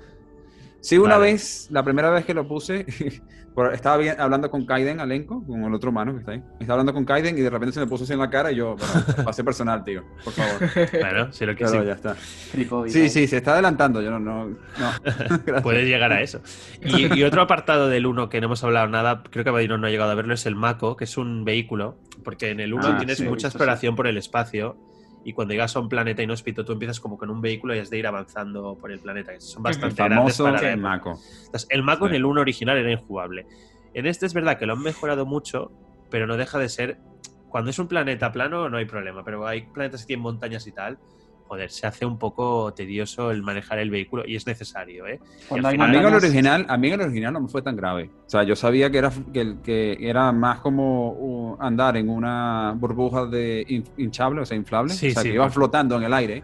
[0.82, 1.34] Sí, una Vale.
[1.34, 2.86] vez, la primera vez que lo puse,
[3.74, 6.44] estaba bien- hablando con Kaiden, Alenco, con el otro humano que está ahí.
[6.60, 8.56] Estaba hablando con Kaiden y de repente se me puso así en la cara y
[8.56, 8.94] yo, bueno,
[9.26, 10.70] pasé personal, tío, por favor.
[11.00, 12.16] Bueno, si lo que Claro, sí, ya está.
[12.88, 14.58] Sí, sí, se está adelantando, yo no, no, no.
[15.64, 16.42] Puedes llegar a eso.
[16.84, 19.88] Y, y otro apartado del 1 que no hemos hablado nada, creo que Vadino no
[19.88, 22.88] ha llegado a verlo, es el Mako, que es un vehículo, porque en el 1
[22.88, 24.78] Ah, tienes sí, mucha exploración por el espacio
[25.24, 27.90] y cuando llegas a un planeta inhóspito tú empiezas como con un vehículo y has
[27.90, 29.34] de ir avanzando por el planeta.
[29.40, 30.80] Son bastante grandes Famoso para la el.
[30.80, 31.20] Mako.
[31.46, 32.10] Entonces, el Mako Sí.
[32.12, 33.46] en el 1 original era injugable.
[33.94, 35.72] En este es verdad que lo han mejorado mucho,
[36.10, 37.00] pero no deja de ser...
[37.50, 40.72] Cuando es un planeta plano no hay problema, pero hay planetas que tienen montañas y
[40.72, 41.00] tal,
[41.50, 45.20] joder, se hace un poco tedioso el manejar el vehículo y es necesario, ¿eh?
[45.50, 47.76] Final- A mí, en el original, a mí en el original no me fue tan
[47.76, 48.12] grave.
[48.26, 53.26] O sea, yo sabía que era, que, que era más como andar en una burbuja
[53.26, 54.94] de hin- hinchable, o sea, inflable.
[54.94, 56.44] Sí, o sea, sí, que por- flotando en el aire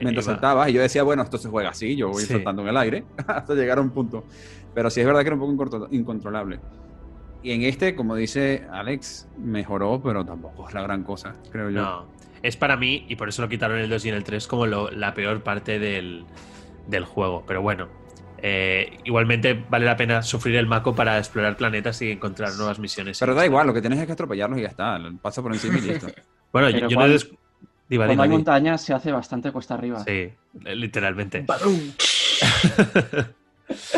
[0.00, 0.68] mientras Iba- saltabas.
[0.68, 2.34] Y yo decía, bueno, esto se juega así, yo voy Sí.
[2.34, 4.24] flotando en el aire hasta llegar a un punto.
[4.74, 6.58] Pero sí es verdad que era un poco incontrol- incontrolable.
[7.42, 11.80] Y en este, como dice Alex, mejoró, pero tampoco es la gran cosa, creo yo.
[11.80, 12.04] No,
[12.42, 14.46] es para mí, y por eso lo quitaron en el 2 y en el 3,
[14.46, 16.24] como lo- la peor parte del,
[16.86, 17.44] del juego.
[17.46, 17.88] Pero bueno,
[18.38, 23.18] eh, igualmente vale la pena sufrir el maco para explorar planetas y encontrar nuevas misiones.
[23.20, 24.98] Pero da igual, lo que tienes es que atropellarlos y ya está.
[25.20, 26.06] Pasa por encima y listo.
[26.52, 27.30] Bueno, yo, Pero yo no cuando- des-
[27.88, 28.34] Diva, Cuando diva, hay di.
[28.36, 30.02] montañas se hace bastante cuesta arriba.
[30.04, 30.30] Sí,
[30.64, 31.42] literalmente.
[31.46, 31.78] ¡Badum!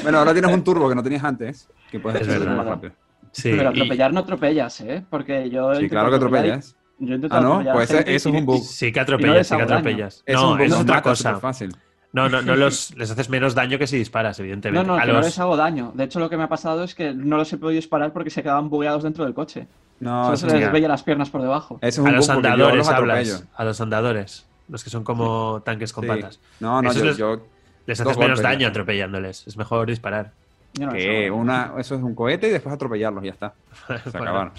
[0.02, 2.56] Bueno, ahora tienes un turbo que no tenías antes, que puedes verdad.
[2.56, 2.92] más rápido.
[3.30, 5.02] Sí, Pero y- atropellar no atropellas, ¿eh?
[5.08, 5.74] Porque yo.
[5.74, 6.76] Sí, claro que atropellas.
[6.98, 7.58] Yo Ah, ¿no?
[7.60, 8.62] a Pues eso es un bug.
[8.62, 10.24] Sí que no atropellas, sí que atropellas.
[10.28, 11.30] No, es los otra cosa.
[11.30, 11.74] superfácil.
[12.12, 14.86] No, no, no los, les haces menos daño que si disparas, No, evidentemente.
[14.86, 15.92] no, a que no los, les hago daño.
[15.94, 18.30] De hecho, lo que me ha pasado es que no los he podido disparar porque
[18.30, 19.66] se quedaban bugueados dentro del coche.
[20.00, 21.78] No, Solo eso, se les veía las piernas por debajo.
[21.80, 23.44] es a un los bug porque yo andadores los hablas.
[23.54, 24.46] A los andadores.
[24.68, 26.08] Los que son como tanques con Sí.
[26.08, 26.40] patas.
[26.60, 27.46] No, no, Esos yo, les- yo-
[27.86, 29.46] Les Dos haces menos golpes, daño atropellándoles.
[29.48, 30.30] Es mejor disparar.
[30.78, 33.54] No que una, eso es un cohete y después atropellarlos y ya está.
[34.10, 34.52] Se acabaron.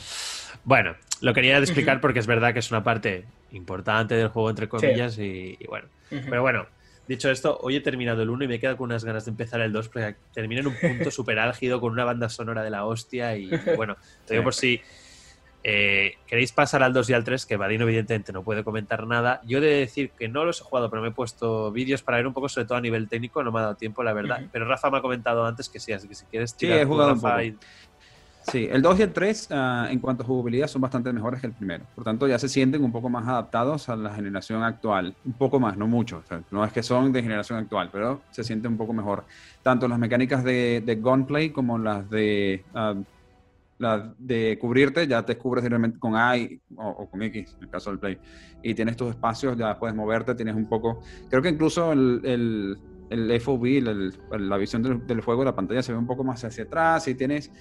[0.64, 4.68] Bueno, lo quería explicar porque es verdad que es una parte importante del juego, entre
[4.70, 5.90] comillas, y, y bueno.
[6.10, 6.68] Pero bueno,
[7.08, 9.32] dicho esto, hoy he terminado el 1 y me he quedado con unas ganas de
[9.32, 12.70] empezar el 2 porque termina en un punto súper álgido con una banda sonora de
[12.70, 14.46] la hostia y bueno, te digo Sí.
[14.46, 14.82] por si
[15.66, 19.40] eh, queréis pasar al 2 y al 3, que Vadino evidentemente no puede comentar nada.
[19.46, 22.18] Yo he de decir que no los he jugado, pero me he puesto vídeos para
[22.18, 24.42] ver un poco, sobre todo a nivel técnico, no me ha dado tiempo, la verdad.
[24.52, 26.84] Pero Rafa me ha comentado antes que sí, así que si quieres Sí, tirar he
[26.84, 27.42] tú, jugado un poco.
[27.42, 27.58] y-
[28.46, 31.48] Sí, el 2 y el 3 ah, en cuanto a jugabilidad son bastante mejores que
[31.48, 31.88] el primero.
[31.96, 35.18] Por tanto, ya se sienten un poco más adaptados a la generación actual.
[35.24, 36.18] Un poco más, no mucho.
[36.18, 39.26] O sea, no es que son de generación actual, pero se siente un poco mejor.
[39.62, 42.66] Tanto las mecánicas de, de gunplay como las de,
[43.78, 47.64] las de cubrirte, ya te cubres directamente con A y- o, o con X, en
[47.64, 48.18] el caso del Play.
[48.62, 51.02] Y tienes tus espacios, ya puedes moverte, tienes un poco...
[51.30, 52.78] Creo que incluso el, el,
[53.10, 54.14] el FOV, el-
[54.50, 57.16] la visión del, del juego, la pantalla se ve un poco más hacia atrás y
[57.16, 57.52] tienes...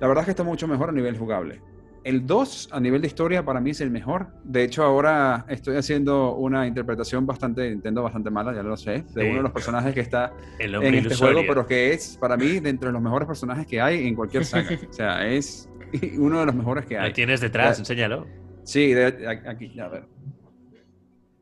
[0.00, 1.60] La verdad es que está mucho mejor a nivel jugable.
[2.02, 4.28] El 2, a nivel de historia, para mí es el mejor.
[4.42, 9.22] De hecho, ahora estoy haciendo una interpretación bastante, Nintendo bastante mala, ya lo sé, de
[9.22, 9.28] Sí.
[9.28, 11.42] uno de los personajes que está en este juego, ilusorio.
[11.46, 14.66] pero que es, para mí, de entre los mejores personajes que hay en cualquier saga.
[14.88, 15.68] o sea, es
[16.18, 17.12] uno de los mejores que Lo hay.
[17.12, 17.82] tienes detrás, Ya.
[17.82, 18.26] enséñalo.
[18.64, 20.04] Sí, de- aquí, a ver.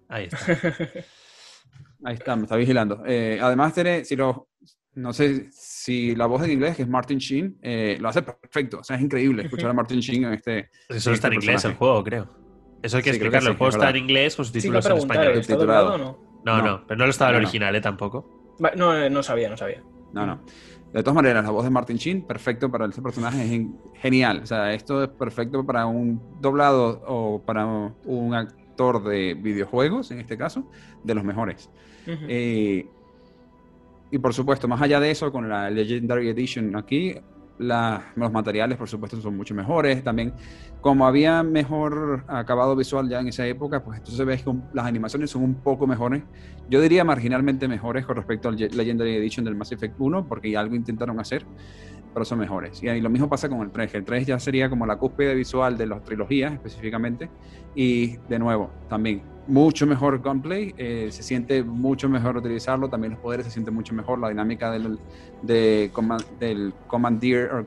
[0.08, 0.38] Ahí está.
[2.04, 3.02] Ahí está, me está vigilando.
[3.06, 4.48] Eh, además, tiene, si lo,
[4.98, 8.80] no sé si la voz en inglés, que es Martin Sheen, eh, lo hace perfecto.
[8.80, 10.70] O sea, es increíble escuchar a Martin Sheen en este.
[10.88, 12.26] Eso está en este inglés el juego, creo.
[12.82, 13.46] Eso hay que Sí, que explicarlo.
[13.48, 13.96] sí, el juego es está verdad.
[13.96, 15.40] en inglés con Sí, subtítulos en preguntar, español.
[15.40, 15.88] ¿está Titulado.
[15.90, 16.42] doblado o no?
[16.44, 16.86] No, no, No.
[16.86, 17.46] pero no lo estaba el No, no.
[17.48, 17.80] original, ¿eh?
[17.80, 18.54] Tampoco.
[18.76, 19.82] No, eh, no sabía, no sabía.
[20.12, 20.40] No, no.
[20.92, 24.40] De todas maneras, la voz de Martin Sheen, perfecto para ese personaje, es gen- genial.
[24.42, 30.20] O sea, esto es perfecto para un doblado o para un actor de videojuegos, en
[30.20, 30.70] este caso,
[31.04, 31.70] de los mejores.
[32.06, 32.86] Eh,
[34.10, 37.14] y por supuesto, más allá de eso, con la Legendary Edition aquí,
[37.58, 40.02] la- los materiales, por supuesto, son mucho mejores.
[40.04, 40.32] También,
[40.80, 45.30] como había mejor acabado visual ya en esa época, pues entonces ves que las animaciones
[45.30, 46.22] son un poco mejores.
[46.70, 50.76] Yo diría marginalmente mejores con respecto al Legendary Edition del Mass Effect 1, porque algo
[50.76, 51.44] intentaron hacer,
[52.18, 52.82] pero son mejores.
[52.82, 53.92] Y ahí lo mismo pasa con el 3.
[53.92, 57.30] que El 3 ya sería como la cúspide visual de las trilogías específicamente.
[57.76, 63.20] Y de nuevo, también mucho mejor gunplay, eh, se siente mucho mejor utilizarlo, también los
[63.20, 64.98] poderes se sienten mucho mejor, la dinámica del,
[65.42, 65.92] de
[66.40, 67.66] del commandeer, or-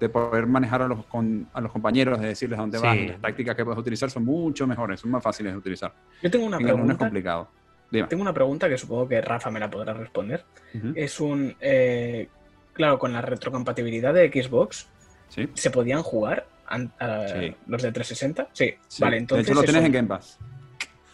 [0.00, 3.06] de poder manejar a los, con- a los compañeros, de decirles dónde Sí.
[3.08, 5.92] las tácticas que puedes utilizar son mucho mejores, son más fáciles de utilizar.
[6.22, 6.98] Yo tengo una En uno es pregunta.
[7.04, 7.50] complicado.
[7.90, 8.08] Dime.
[8.08, 10.44] Tengo una pregunta que supongo que Rafa me la podrá responder.
[10.74, 10.92] Ujú.
[10.96, 11.54] Es un.
[11.60, 12.28] eh,
[12.76, 14.86] claro, con la retrocompatibilidad de Xbox,
[15.28, 15.48] Sí.
[15.54, 17.54] ¿se podían jugar an- a- Sí.
[17.66, 18.48] los de 360?
[18.52, 18.74] Sí.
[18.88, 19.02] Sí.
[19.02, 19.46] Vale, entonces.
[19.46, 20.38] de hecho, lo tienes eso- en Game Pass.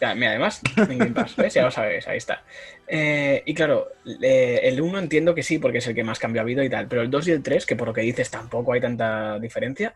[0.01, 1.53] Ya, mira, además, en Game Pass, ¿ves?
[1.53, 2.43] Ya lo sabes, ahí está.
[2.87, 3.87] Eh, y claro,
[4.21, 6.69] eh, el 1 entiendo que sí, porque es el que más cambio ha habido y
[6.69, 9.39] tal, pero el 2 y el 3, que por lo que dices tampoco hay tanta
[9.39, 9.93] diferencia,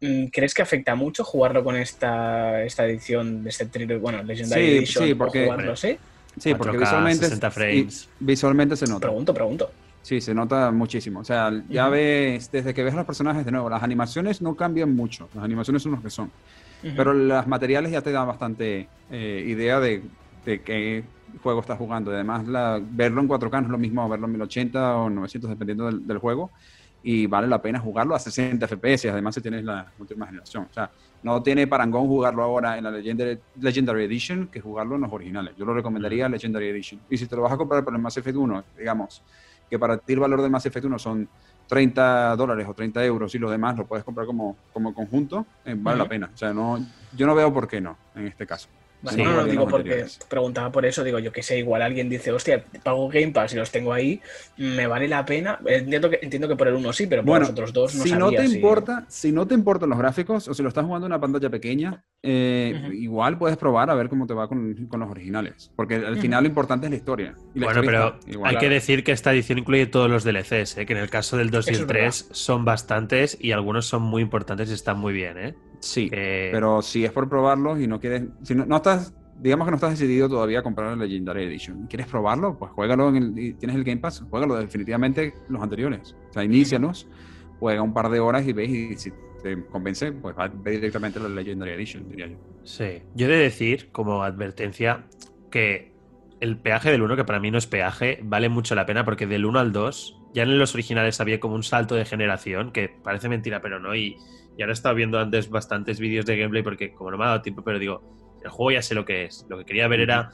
[0.00, 4.66] mm, ¿crees que afecta mucho jugarlo con esta, esta edición de este thriller, bueno, Legendary
[4.70, 5.98] Sí, Edition, sí, o jugarlo así?
[6.38, 8.08] Sí, porque 4K, visualmente, 60 frames.
[8.20, 9.00] y visualmente se nota.
[9.00, 9.70] Pregunto, pregunto.
[10.04, 11.20] Sí, se nota muchísimo.
[11.20, 11.92] O sea, ya Ujú.
[11.92, 15.30] ves, desde que ves a los personajes de nuevo, las animaciones no cambian mucho.
[15.34, 16.26] Las animaciones son las que son.
[16.26, 16.92] Ujú.
[16.94, 20.02] Pero los materiales ya te dan bastante eh, idea de,
[20.44, 21.04] de qué
[21.42, 22.10] juego estás jugando.
[22.10, 25.86] Además, la- verlo en 4K no es lo mismo verlo en 1080 o 900, dependiendo
[25.86, 26.50] del, del juego.
[27.02, 29.08] Y vale la pena jugarlo a 60 FPS.
[29.10, 30.66] Además, si tienes la última generación.
[30.70, 30.90] O sea,
[31.22, 35.54] no tiene parangón jugarlo ahora en la Legendary, Legendary Edition que jugarlo en los originales.
[35.56, 37.00] Yo lo recomendaría Legendary Edition.
[37.08, 39.22] Y si te lo vas a comprar por el Mass Effect 1, digamos
[39.74, 41.28] que para ti el valor del Mass Effect 1 son
[41.66, 45.74] 30 dólares o 30 euros y los demás lo puedes comprar como, como conjunto, eh,
[45.76, 46.30] vale la pena.
[46.32, 46.78] O sea, no,
[47.16, 48.68] yo no veo por qué no en este caso.
[49.04, 49.22] Vale, Sí.
[49.22, 52.64] no, no, digo porque preguntaba por eso, digo, yo que sé, igual alguien dice, hostia,
[52.82, 54.20] pago Game Pass y los tengo ahí,
[54.56, 55.58] ¿me vale la pena?
[55.66, 58.02] Entiendo que, entiendo que por el uno sí, pero por Bueno, los otros dos no
[58.02, 60.68] si no sabía te si- importa, si no te importan los gráficos o si lo
[60.70, 64.48] estás jugando en una pantalla pequeña, eh, igual puedes probar a ver cómo te va
[64.48, 65.70] con, con los originales.
[65.76, 67.34] Porque al final lo importante es la historia.
[67.54, 68.54] Y la Bueno, historia pero igual.
[68.54, 70.86] hay que decir que esta edición incluye todos los DLCs, ¿eh?
[70.86, 71.92] que en el caso del 2 y el es verdad.
[72.04, 75.36] 3 son bastantes y algunos son muy importantes y están muy bien.
[75.36, 75.54] ¿eh?
[75.80, 79.66] Sí, Que- pero si es por probarlos y no quieres, si no, no estás, digamos
[79.66, 82.58] que no estás decidido todavía a comprar la Legendary Edition, ¿quieres probarlo?
[82.58, 86.16] Pues juégalo en el, tienes el Game Pass, juégalo definitivamente los anteriores.
[86.30, 87.08] O sea, inícialos,
[87.58, 91.22] juega un par de horas y ves y si te convence, pues ve directamente a
[91.22, 92.36] la Legendary Edition, diría yo.
[92.62, 95.04] Sí, yo he de decir, como advertencia,
[95.50, 95.92] que
[96.40, 99.26] el peaje del 1, que para mí no es peaje, vale mucho la pena porque
[99.26, 102.88] del 1 al 2, ya en los originales había como un salto de generación, que
[102.88, 103.94] parece mentira, pero no.
[103.94, 104.16] Y,
[104.56, 107.28] y ahora he estado viendo antes bastantes vídeos de gameplay porque como no me ha
[107.28, 108.02] dado tiempo, pero digo,
[108.42, 109.46] el juego ya sé lo que es.
[109.48, 110.32] Lo que quería ver era,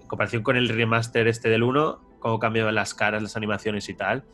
[0.00, 3.94] en comparación con el remaster este del 1, cómo cambiaban las caras, las animaciones y
[3.94, 4.24] tal.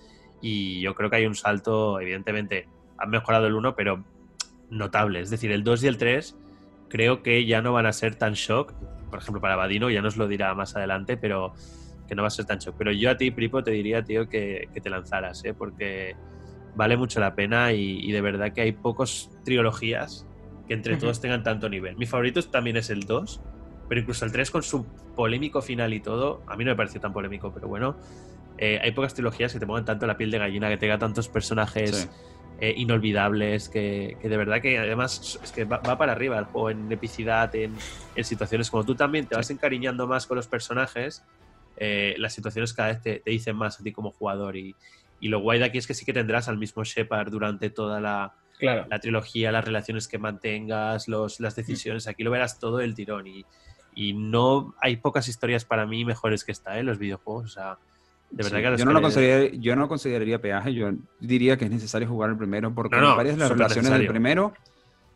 [0.41, 4.05] Y yo creo que hay un salto, evidentemente, han mejorado el 1, pero
[4.71, 5.21] notable.
[5.21, 6.37] Es decir, el 2 y el 3
[6.89, 8.73] creo que ya no van a ser tan shock.
[9.11, 11.55] Por ejemplo, para Badino ya nos lo dirá más adelante, pero
[12.07, 12.77] que no va a ser tan shock.
[12.79, 15.55] Pero yo a ti, Pripo, te diría, tío, que, que te lanzaras, ¿eh?
[15.55, 16.17] porque
[16.75, 20.27] vale mucho la pena y, y de verdad que hay pocos trilogías
[20.67, 21.97] que entre todos tengan tanto nivel.
[21.97, 23.41] Mi favorito también es el 2,
[23.89, 24.85] pero incluso el 3 con su
[25.17, 27.97] polémico final y todo, a mí no me pareció tan polémico, pero bueno,
[28.59, 31.29] eh, hay pocas trilogías que te pongan tanto la piel de gallina, que tenga tantos
[31.29, 32.09] personajes Sí.
[32.61, 36.45] eh, inolvidables, que, que de verdad que además es que va, va para arriba el
[36.45, 37.75] juego en epicidad, en,
[38.15, 41.25] en situaciones como tú también te vas encariñando más con los personajes,
[41.77, 44.75] eh, las situaciones cada vez te, te dicen más a ti como jugador y,
[45.21, 48.01] y lo guay de aquí es que sí que tendrás al mismo Shepard durante toda
[48.01, 48.87] la, Claro.
[48.91, 53.27] la trilogía, las relaciones que mantengas, los, las decisiones, aquí lo verás todo el tirón
[53.27, 53.45] y,
[53.95, 56.83] y no hay pocas historias para mí mejores que esta, ¿eh?
[56.83, 57.79] los videojuegos, o sea,
[58.31, 61.57] de verdad Sí, que yo, no lo consideraría, yo no lo consideraría peaje, yo diría
[61.57, 64.53] que es necesario jugar el primero porque No, no, varias de las relaciones del primero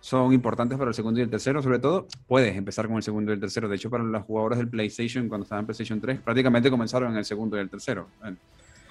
[0.01, 3.31] son importantes para el segundo y el tercero, sobre todo puedes empezar con el segundo
[3.31, 6.21] y el tercero, de hecho para las jugadoras del PlayStation cuando estaban en PlayStation 3
[6.21, 8.39] prácticamente comenzaron en el segundo y el tercero, en-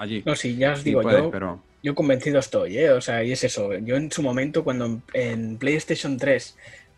[0.02, 0.24] allí.
[0.26, 2.92] No, sí, ya os Sí, digo, puedes, yo, pero yo convencido estoy, ¿eh?
[2.92, 3.74] O sea, y es eso.
[3.74, 6.58] Yo en su momento, cuando en, en PlayStation 3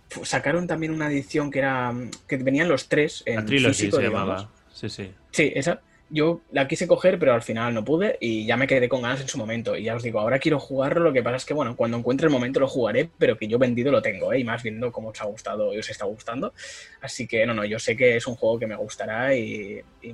[0.10, 1.94] fu- sacaron también una edición que era
[2.28, 4.30] que venían los tres en la trilogy físico, se digamos.
[4.42, 4.52] llamaba.
[4.74, 5.12] Sí, sí.
[5.32, 5.82] Sí, esa.
[6.10, 9.22] Yo la quise coger, pero al final no pude y ya me quedé con ganas
[9.22, 9.76] en su momento.
[9.76, 11.02] Y ya os digo, ahora quiero jugarlo.
[11.02, 13.58] Lo que pasa es que, bueno, cuando encuentre el momento lo jugaré, pero que yo
[13.58, 14.38] vendido lo tengo, ¿eh?
[14.40, 16.54] Y más viendo cómo os ha gustado y os está gustando.
[17.02, 20.14] Así que, no, no, yo sé que es un juego que me gustará y, y-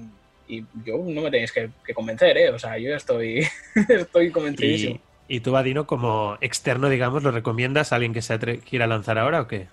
[0.49, 2.49] y yo no me tenéis que, que convencer, ¿eh?
[2.51, 3.45] O sea, yo ya estoy,
[3.89, 4.97] estoy convencidísimo.
[4.97, 9.17] Y, y tú, Vadino, como externo, digamos, ¿lo recomiendas a alguien que se quiera lanzar
[9.17, 9.69] ahora o qué?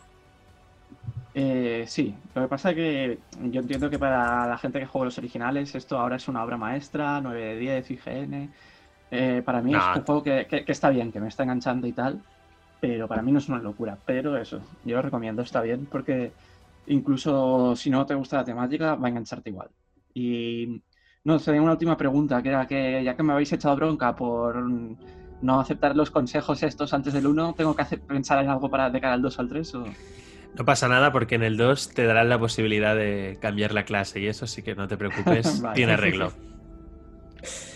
[1.38, 5.04] Eh, sí, lo que pasa es que yo entiendo que para la gente que juega
[5.06, 8.52] los originales esto ahora es una obra maestra, 9 de 10, IGN.
[9.10, 9.82] Eh, para mí Nah.
[9.92, 12.24] es un juego que, que- que está bien, que me está enganchando y tal,
[12.80, 14.00] pero para mí no es una locura.
[14.06, 16.36] Pero eso, yo lo recomiendo, está bien, porque
[16.86, 19.70] incluso si no te gusta la temática, va a engancharte igual.
[20.18, 20.82] Y
[21.24, 24.56] no, sé, una última pregunta, que era que ya que me habéis echado bronca por
[25.42, 28.88] no aceptar los consejos estos antes del 1, ¿tengo que hacer- pensar en algo para
[28.88, 29.74] de cara al 2 o al 3?
[29.74, 29.84] O...
[30.54, 34.18] No pasa nada porque en el 2 te darán la posibilidad de cambiar la clase
[34.20, 35.74] y eso sí que no te preocupes, Vale.
[35.74, 36.32] tiene arreglo.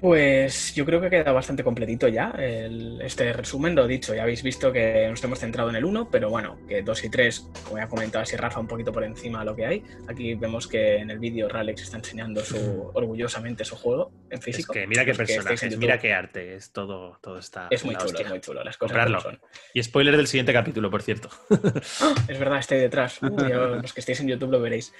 [0.00, 3.74] Pues yo creo que queda bastante completito ya el- este resumen.
[3.74, 6.80] Lo dicho, ya habéis visto que nos hemos centrado en el 1, pero bueno, que
[6.82, 9.54] 2 y 3, como ya ha comentado así Rafa, un poquito por encima de lo
[9.54, 9.84] que hay.
[10.08, 14.44] Aquí vemos que en el vídeo Ralex está enseñando su, orgullosamente su juego en Es
[14.44, 14.72] físico.
[14.72, 17.68] que mira qué que personajes, mira qué arte, es todo, todo está.
[17.70, 18.24] Es muy chulo, hostia.
[18.24, 18.64] es muy chulo.
[18.64, 19.20] Las cosas Comprarlo.
[19.20, 19.38] son.
[19.74, 21.28] Y spoiler del siguiente capítulo, por cierto.
[22.28, 23.20] Es verdad, está ahí detrás.
[23.22, 24.94] Uh, ya los que estéis en YouTube lo veréis.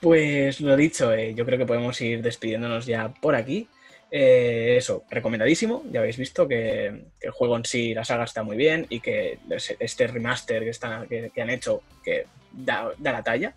[0.00, 3.68] Pues lo dicho, eh, yo creo que podemos ir despidiéndonos ya por aquí.
[4.10, 5.84] Eh, eso, recomendadísimo.
[5.90, 6.86] Ya habéis visto que,
[7.20, 9.38] el juego en sí, la saga está muy bien y que
[9.78, 13.54] este remaster que, está, que, han hecho que da, la talla.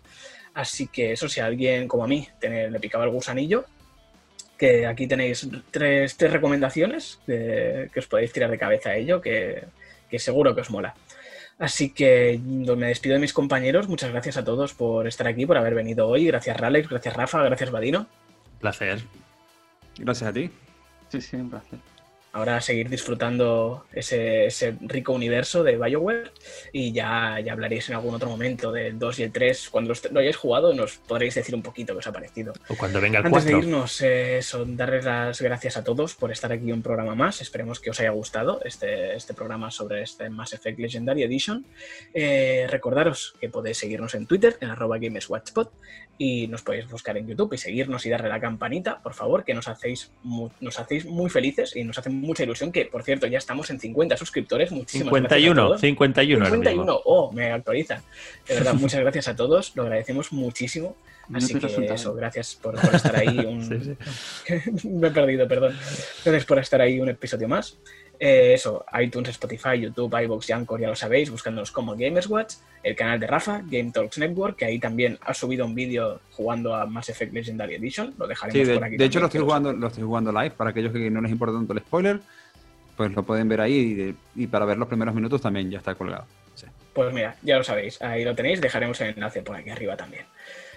[0.54, 3.64] Así que eso, si a alguien como a mí tiene- le picaba el gusanillo,
[4.58, 9.64] que aquí tenéis tres, recomendaciones que, os podéis tirar de cabeza a ello, que,
[10.10, 10.94] que seguro que os mola.
[11.58, 13.88] Así que me despido de mis compañeros.
[13.88, 16.26] Muchas gracias a todos por estar aquí, por haber venido hoy.
[16.26, 18.06] Gracias Ralex, gracias Rafa, gracias Vadino.
[18.60, 19.00] Placer.
[19.98, 20.50] Gracias a ti.
[21.08, 21.78] Sí, sí, un placer.
[22.32, 24.48] ahora seguir disfrutando ese,
[24.80, 26.32] rico universo de Bioware
[26.72, 29.68] y ya, ya hablaréis en algún otro momento del 2 y el 3.
[29.68, 32.54] Cuando lo hayáis jugado nos podréis decir un poquito qué os ha parecido.
[32.68, 33.58] O cuando venga el Antes 4.
[33.58, 37.42] de irnos, eh, son darles las gracias a todos por estar aquí un programa más.
[37.42, 41.66] Esperemos que os haya gustado este, este programa sobre este Mass Effect Legendary Edition.
[42.14, 45.68] Eh, recordaros que podéis seguirnos en Twitter, en arroba GamesWatchPod,
[46.22, 49.54] y nos podéis buscar en YouTube y seguirnos y darle la campanita, por favor, que
[49.54, 53.26] nos hacéis muy, nos hacéis muy felices y nos hace mucha ilusión que, por cierto,
[53.26, 54.70] ya estamos en 50 suscriptores.
[54.70, 55.80] Muchísimas 51, gracias a todos.
[55.80, 57.00] 51, ahora 51, mismo.
[57.06, 58.04] oh, me actualiza.
[58.46, 60.96] De verdad, muchas gracias a todos, lo agradecemos muchísimo.
[61.34, 63.38] Así que eso, gracias por, por estar ahí.
[63.46, 63.64] Un...
[63.64, 63.96] Sí,
[64.44, 64.88] sí.
[64.88, 65.76] me he perdido, perdón.
[66.24, 67.78] Gracias por estar ahí un episodio más.
[68.24, 72.54] Eh, eso, iTunes, Spotify, YouTube, iVoox y Anchor, ya lo sabéis, buscándonos como Gamerswatch,
[72.84, 76.72] el canal de Rafa, Game Talks Network, que ahí también ha subido un vídeo jugando
[76.76, 78.96] a Mass Effect Legendary Edition, lo dejaremos Sí, de, por aquí.
[78.96, 81.52] de hecho lo estoy jugando, lo estoy jugando live para aquellos que no les importa
[81.56, 82.20] tanto el spoiler,
[82.96, 85.78] pues lo pueden ver ahí y, de- y para ver los primeros minutos también ya
[85.78, 86.24] está colgado.
[86.54, 86.66] Sí.
[86.92, 90.26] Pues mira, ya lo sabéis, ahí lo tenéis, dejaremos el enlace por aquí arriba también.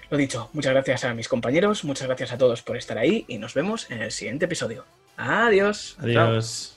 [0.09, 3.37] Lo dicho, muchas gracias a mis compañeros, muchas gracias a todos por estar ahí y
[3.37, 4.83] nos vemos en el siguiente episodio.
[5.15, 5.95] Adiós.
[5.99, 6.74] Adiós.